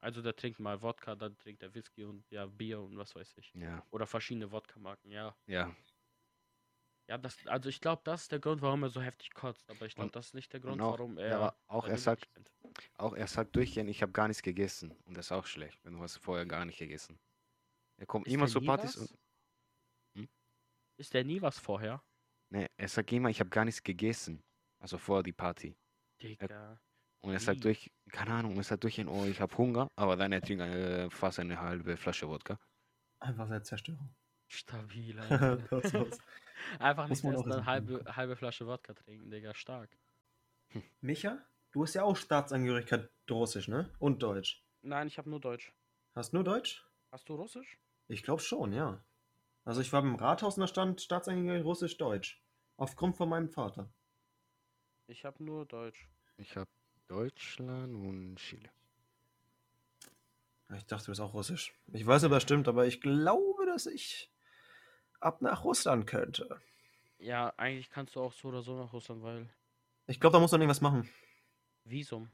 Also 0.02 0.20
der 0.20 0.34
trinkt 0.34 0.58
mal 0.58 0.82
Wodka, 0.82 1.14
dann 1.14 1.38
trinkt 1.38 1.62
er 1.62 1.72
Whisky 1.74 2.04
und 2.04 2.28
ja, 2.30 2.44
Bier 2.46 2.80
und 2.80 2.96
was 2.96 3.14
weiß 3.14 3.36
ich. 3.36 3.52
Ja, 3.54 3.86
Oder 3.90 4.06
verschiedene 4.06 4.50
Wodka-Marken, 4.50 5.10
ja. 5.10 5.36
ja. 5.46 5.74
Ja, 7.08 7.18
das, 7.18 7.46
also 7.46 7.68
ich 7.68 7.80
glaube, 7.80 8.02
das 8.04 8.22
ist 8.22 8.32
der 8.32 8.38
Grund, 8.40 8.62
warum 8.62 8.82
er 8.82 8.88
so 8.90 9.00
heftig 9.00 9.32
kotzt. 9.34 9.68
Aber 9.70 9.86
ich 9.86 9.94
glaube, 9.94 10.10
das 10.10 10.26
ist 10.28 10.34
nicht 10.34 10.52
der 10.52 10.60
und 10.60 10.66
Grund, 10.68 10.82
auch- 10.82 10.92
warum 10.98 11.18
ja, 11.18 11.24
er. 11.24 11.36
aber 11.36 11.56
auch 11.68 11.86
er 11.86 11.98
sagt-. 11.98 12.28
Auch 12.94 13.12
er 13.14 13.26
sagt 13.26 13.54
durchgehend, 13.54 13.90
ich 13.90 14.02
habe 14.02 14.12
gar 14.12 14.28
nichts 14.28 14.42
gegessen. 14.42 14.90
Und 15.04 15.16
das 15.16 15.26
ist 15.26 15.32
auch 15.32 15.46
schlecht, 15.46 15.78
wenn 15.84 15.94
du 15.94 16.00
hast 16.00 16.16
vorher 16.18 16.46
gar 16.46 16.64
nicht 16.64 16.78
gegessen. 16.78 17.18
Er 17.96 18.06
kommt 18.06 18.26
Ist 18.26 18.32
immer 18.34 18.46
zu 18.48 18.60
Partys 18.60 18.96
was? 18.98 19.10
und. 19.10 19.18
Hm? 20.16 20.28
Ist 20.96 21.12
der 21.14 21.24
nie 21.24 21.40
was 21.42 21.58
vorher? 21.58 22.02
Ne, 22.50 22.68
er 22.76 22.88
sagt 22.88 23.12
immer, 23.12 23.28
ich 23.30 23.40
habe 23.40 23.50
gar 23.50 23.64
nichts 23.64 23.82
gegessen. 23.82 24.42
Also 24.80 24.98
vor 24.98 25.22
die 25.22 25.32
Party. 25.32 25.76
Digga. 26.20 26.80
Und 27.22 27.32
er 27.32 27.40
Wie? 27.40 27.44
sagt 27.44 27.64
durch, 27.64 27.90
keine 28.10 28.32
Ahnung, 28.34 28.56
er 28.56 28.64
sagt 28.64 28.82
durchgehend, 28.82 29.10
oh, 29.10 29.24
ich 29.24 29.40
habe 29.40 29.56
Hunger, 29.56 29.88
aber 29.96 30.16
dann 30.16 30.32
er 30.32 30.42
trinkt 30.42 30.62
äh, 30.62 31.08
fast 31.10 31.38
eine 31.38 31.60
halbe 31.60 31.96
Flasche 31.96 32.28
Wodka. 32.28 32.58
Einfach 33.20 33.46
Selbstzerstörung. 33.46 34.14
Stabil, 34.48 35.18
Alter. 35.20 35.58
los? 35.92 36.18
Einfach 36.78 37.08
Muss 37.08 37.22
nicht 37.22 37.24
man 37.24 37.34
erst 37.34 37.46
auch 37.46 37.52
eine 37.52 37.66
halbe, 37.66 38.04
halbe 38.16 38.36
Flasche 38.36 38.66
Wodka 38.66 38.92
trinken, 38.94 39.30
Digga. 39.30 39.54
Stark. 39.54 39.96
Micha, 41.00 41.38
du 41.70 41.82
hast 41.82 41.94
ja 41.94 42.02
auch 42.02 42.16
Staatsangehörigkeit 42.16 43.10
Russisch, 43.30 43.68
ne? 43.68 43.90
Und 43.98 44.22
Deutsch. 44.22 44.64
Nein, 44.82 45.06
ich 45.06 45.18
habe 45.18 45.30
nur 45.30 45.40
Deutsch. 45.40 45.72
Hast 46.14 46.32
nur 46.32 46.44
Deutsch? 46.44 46.84
Hast 47.10 47.28
du 47.28 47.34
Russisch? 47.34 47.78
Ich 48.08 48.22
glaube 48.22 48.42
schon, 48.42 48.72
ja. 48.72 49.04
Also 49.64 49.80
ich 49.80 49.92
war 49.92 50.02
im 50.02 50.16
Rathaus 50.16 50.56
und 50.56 50.62
da 50.62 50.66
stand 50.66 51.00
Staatsangehörigkeit 51.00 51.64
Russisch-Deutsch. 51.64 52.42
Aufgrund 52.76 53.16
von 53.16 53.28
meinem 53.28 53.48
Vater. 53.48 53.92
Ich 55.06 55.24
habe 55.24 55.42
nur 55.44 55.66
Deutsch. 55.66 56.10
Ich 56.36 56.56
habe 56.56 56.68
Deutschland 57.12 57.94
und 57.94 58.36
Chile. 58.36 58.70
Ich 60.74 60.86
dachte, 60.86 61.04
du 61.04 61.10
bist 61.10 61.20
auch 61.20 61.34
Russisch. 61.34 61.74
Ich 61.92 62.06
weiß 62.06 62.22
nicht, 62.22 62.30
ob 62.30 62.36
das 62.36 62.42
stimmt, 62.42 62.68
aber 62.68 62.86
ich 62.86 63.02
glaube, 63.02 63.66
dass 63.66 63.84
ich 63.84 64.30
ab 65.20 65.42
nach 65.42 65.62
Russland 65.62 66.06
könnte. 66.06 66.58
Ja, 67.18 67.52
eigentlich 67.58 67.90
kannst 67.90 68.16
du 68.16 68.20
auch 68.20 68.32
so 68.32 68.48
oder 68.48 68.62
so 68.62 68.78
nach 68.78 68.94
Russland, 68.94 69.22
weil 69.22 69.50
Ich 70.06 70.20
glaube, 70.20 70.32
da 70.32 70.40
muss 70.40 70.52
man 70.52 70.62
irgendwas 70.62 70.80
machen. 70.80 71.06
Visum. 71.84 72.30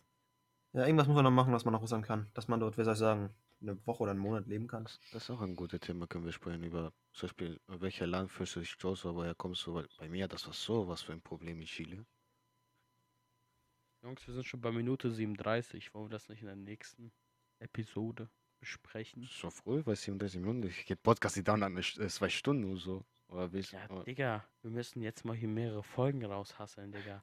Ja, 0.72 0.86
irgendwas 0.86 1.08
muss 1.08 1.16
man 1.16 1.24
noch 1.24 1.32
machen, 1.32 1.52
dass 1.52 1.64
man 1.64 1.74
nach 1.74 1.82
Russland 1.82 2.06
kann. 2.06 2.30
Dass 2.34 2.46
man 2.46 2.60
dort, 2.60 2.78
wie 2.78 2.84
soll 2.84 2.92
ich 2.92 3.00
sagen, 3.00 3.34
eine 3.60 3.84
Woche 3.84 4.04
oder 4.04 4.12
einen 4.12 4.20
Monat 4.20 4.46
leben 4.46 4.68
kann. 4.68 4.84
Das, 4.84 5.00
das 5.10 5.24
ist 5.24 5.30
auch 5.30 5.40
ein 5.40 5.56
gutes 5.56 5.80
Thema, 5.80 6.06
können 6.06 6.24
wir 6.24 6.30
sprechen 6.30 6.62
über 6.62 6.92
zum 7.14 7.26
Beispiel, 7.26 7.60
welcher 7.66 8.06
Land 8.06 8.30
fühlst 8.30 8.54
du 8.54 8.60
dich 8.60 8.70
stolz, 8.70 9.04
woher 9.04 9.34
kommst 9.34 9.66
du? 9.66 9.74
Weil 9.74 9.88
bei 9.98 10.08
mir, 10.08 10.28
das 10.28 10.46
war 10.46 10.54
so 10.54 10.86
was 10.86 11.02
für 11.02 11.12
ein 11.14 11.20
Problem 11.20 11.60
in 11.60 11.66
Chile. 11.66 12.06
Jungs, 14.02 14.26
wir 14.26 14.34
sind 14.34 14.46
schon 14.46 14.60
bei 14.60 14.70
Minute 14.70 15.10
37. 15.10 15.92
Wollen 15.94 16.06
wir 16.06 16.10
das 16.10 16.28
nicht 16.28 16.40
in 16.40 16.46
der 16.46 16.56
nächsten 16.56 17.12
Episode 17.58 18.28
besprechen? 18.60 19.28
So 19.30 19.50
früh, 19.50 19.82
weil 19.84 19.96
37 19.96 20.40
Minuten, 20.40 20.62
ich 20.68 20.86
geht 20.86 21.02
Podcast, 21.02 21.36
die 21.36 21.42
dauern 21.42 21.62
eine, 21.62 21.80
zwei 21.82 22.28
Stunden 22.28 22.64
oder 22.70 22.80
so. 22.80 23.04
Oder 23.28 23.52
willst 23.52 23.72
Ja, 23.72 23.90
oder- 23.90 24.04
Digga, 24.04 24.44
wir 24.62 24.70
müssen 24.70 25.02
jetzt 25.02 25.24
mal 25.24 25.36
hier 25.36 25.48
mehrere 25.48 25.82
Folgen 25.82 26.24
raushasseln, 26.24 26.92
Digga. 26.92 27.22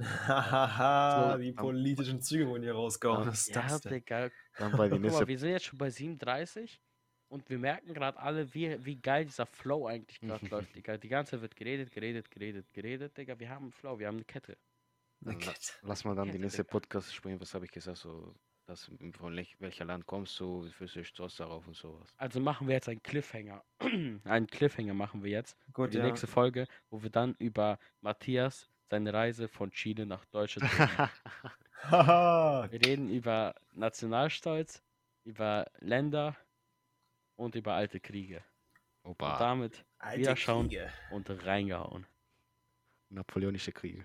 Hahaha, 0.00 1.32
So, 1.32 1.38
die 1.38 1.52
politischen 1.52 2.22
Züge 2.22 2.46
wurden 2.48 2.62
hier 2.62 2.72
rausgehauen. 2.72 3.26
Was 3.26 3.48
ist 3.48 3.54
Ja, 3.54 3.62
das 3.62 3.80
denn? 3.80 3.92
Digga. 3.94 4.30
dann 4.56 4.72
bei 4.76 4.88
Guck 4.90 5.00
mal, 5.00 5.26
wir 5.28 5.38
sind 5.38 5.50
jetzt 5.50 5.64
schon 5.66 5.78
bei 5.78 5.90
37 5.90 6.80
und 7.28 7.48
wir 7.50 7.58
merken 7.58 7.94
gerade 7.94 8.16
alle, 8.18 8.54
wie, 8.54 8.84
wie 8.84 8.96
geil 8.96 9.24
dieser 9.24 9.46
Flow 9.46 9.86
eigentlich 9.88 10.20
gerade 10.20 10.46
läuft, 10.50 10.74
Digga. 10.76 10.96
Die 10.96 11.08
ganze 11.08 11.32
Zeit 11.32 11.40
wird 11.42 11.56
geredet, 11.56 11.90
geredet, 11.90 12.30
geredet, 12.30 12.72
geredet, 12.72 13.16
Digga. 13.18 13.38
Wir 13.40 13.50
haben 13.50 13.64
einen 13.64 13.72
Flow, 13.72 13.98
wir 13.98 14.06
haben 14.06 14.16
eine 14.16 14.24
Kette. 14.24 14.56
Kette. 15.24 15.72
Lass 15.82 16.04
mal 16.04 16.14
dann 16.14 16.26
die 16.26 16.32
Kette, 16.32 16.42
nächste. 16.44 16.64
Podcast 16.64 17.14
sprechen, 17.14 17.40
was 17.40 17.52
habe 17.54 17.64
ich 17.64 17.70
gesagt, 17.70 17.98
so, 17.98 18.34
das, 18.66 18.90
von 19.16 19.34
welch- 19.34 19.56
welcher 19.60 19.84
Land 19.84 20.06
kommst 20.06 20.38
du, 20.40 20.64
wie 20.64 20.70
fühlst 20.70 20.94
du 20.96 21.00
dich 21.00 21.08
stolz 21.08 21.36
darauf 21.36 21.66
und 21.66 21.74
sowas. 21.76 22.08
Also 22.16 22.38
machen 22.40 22.66
wir 22.68 22.74
jetzt 22.74 22.88
einen 22.88 23.02
Cliffhanger. 23.02 23.64
einen 24.24 24.46
Cliffhanger 24.46 24.94
machen 24.94 25.22
wir 25.24 25.30
jetzt. 25.30 25.56
Für 25.66 25.72
Gut, 25.72 25.94
die 25.94 25.98
ja. 25.98 26.04
nächste 26.04 26.26
Folge, 26.26 26.66
wo 26.90 27.02
wir 27.02 27.10
dann 27.10 27.34
über 27.38 27.78
Matthias 28.00 28.68
seine 28.90 29.12
Reise 29.12 29.48
von 29.48 29.70
Chile 29.70 30.06
nach 30.06 30.24
Deutschland 30.26 30.70
reden. 30.78 31.10
Wir 31.90 32.80
reden 32.86 33.10
über 33.10 33.54
Nationalstolz, 33.72 34.82
über 35.24 35.66
Länder 35.80 36.36
und 37.36 37.54
über 37.54 37.74
alte 37.74 38.00
Kriege. 38.00 38.42
Und 39.02 39.12
Opa, 39.12 39.38
damit 39.38 39.84
Alte 39.98 40.20
Wieder 40.20 40.36
schauen. 40.36 40.68
Kriege. 40.68 40.90
und 41.10 41.28
reingehauen. 41.44 42.06
napoleonische 43.10 43.72
Kriege. 43.72 44.04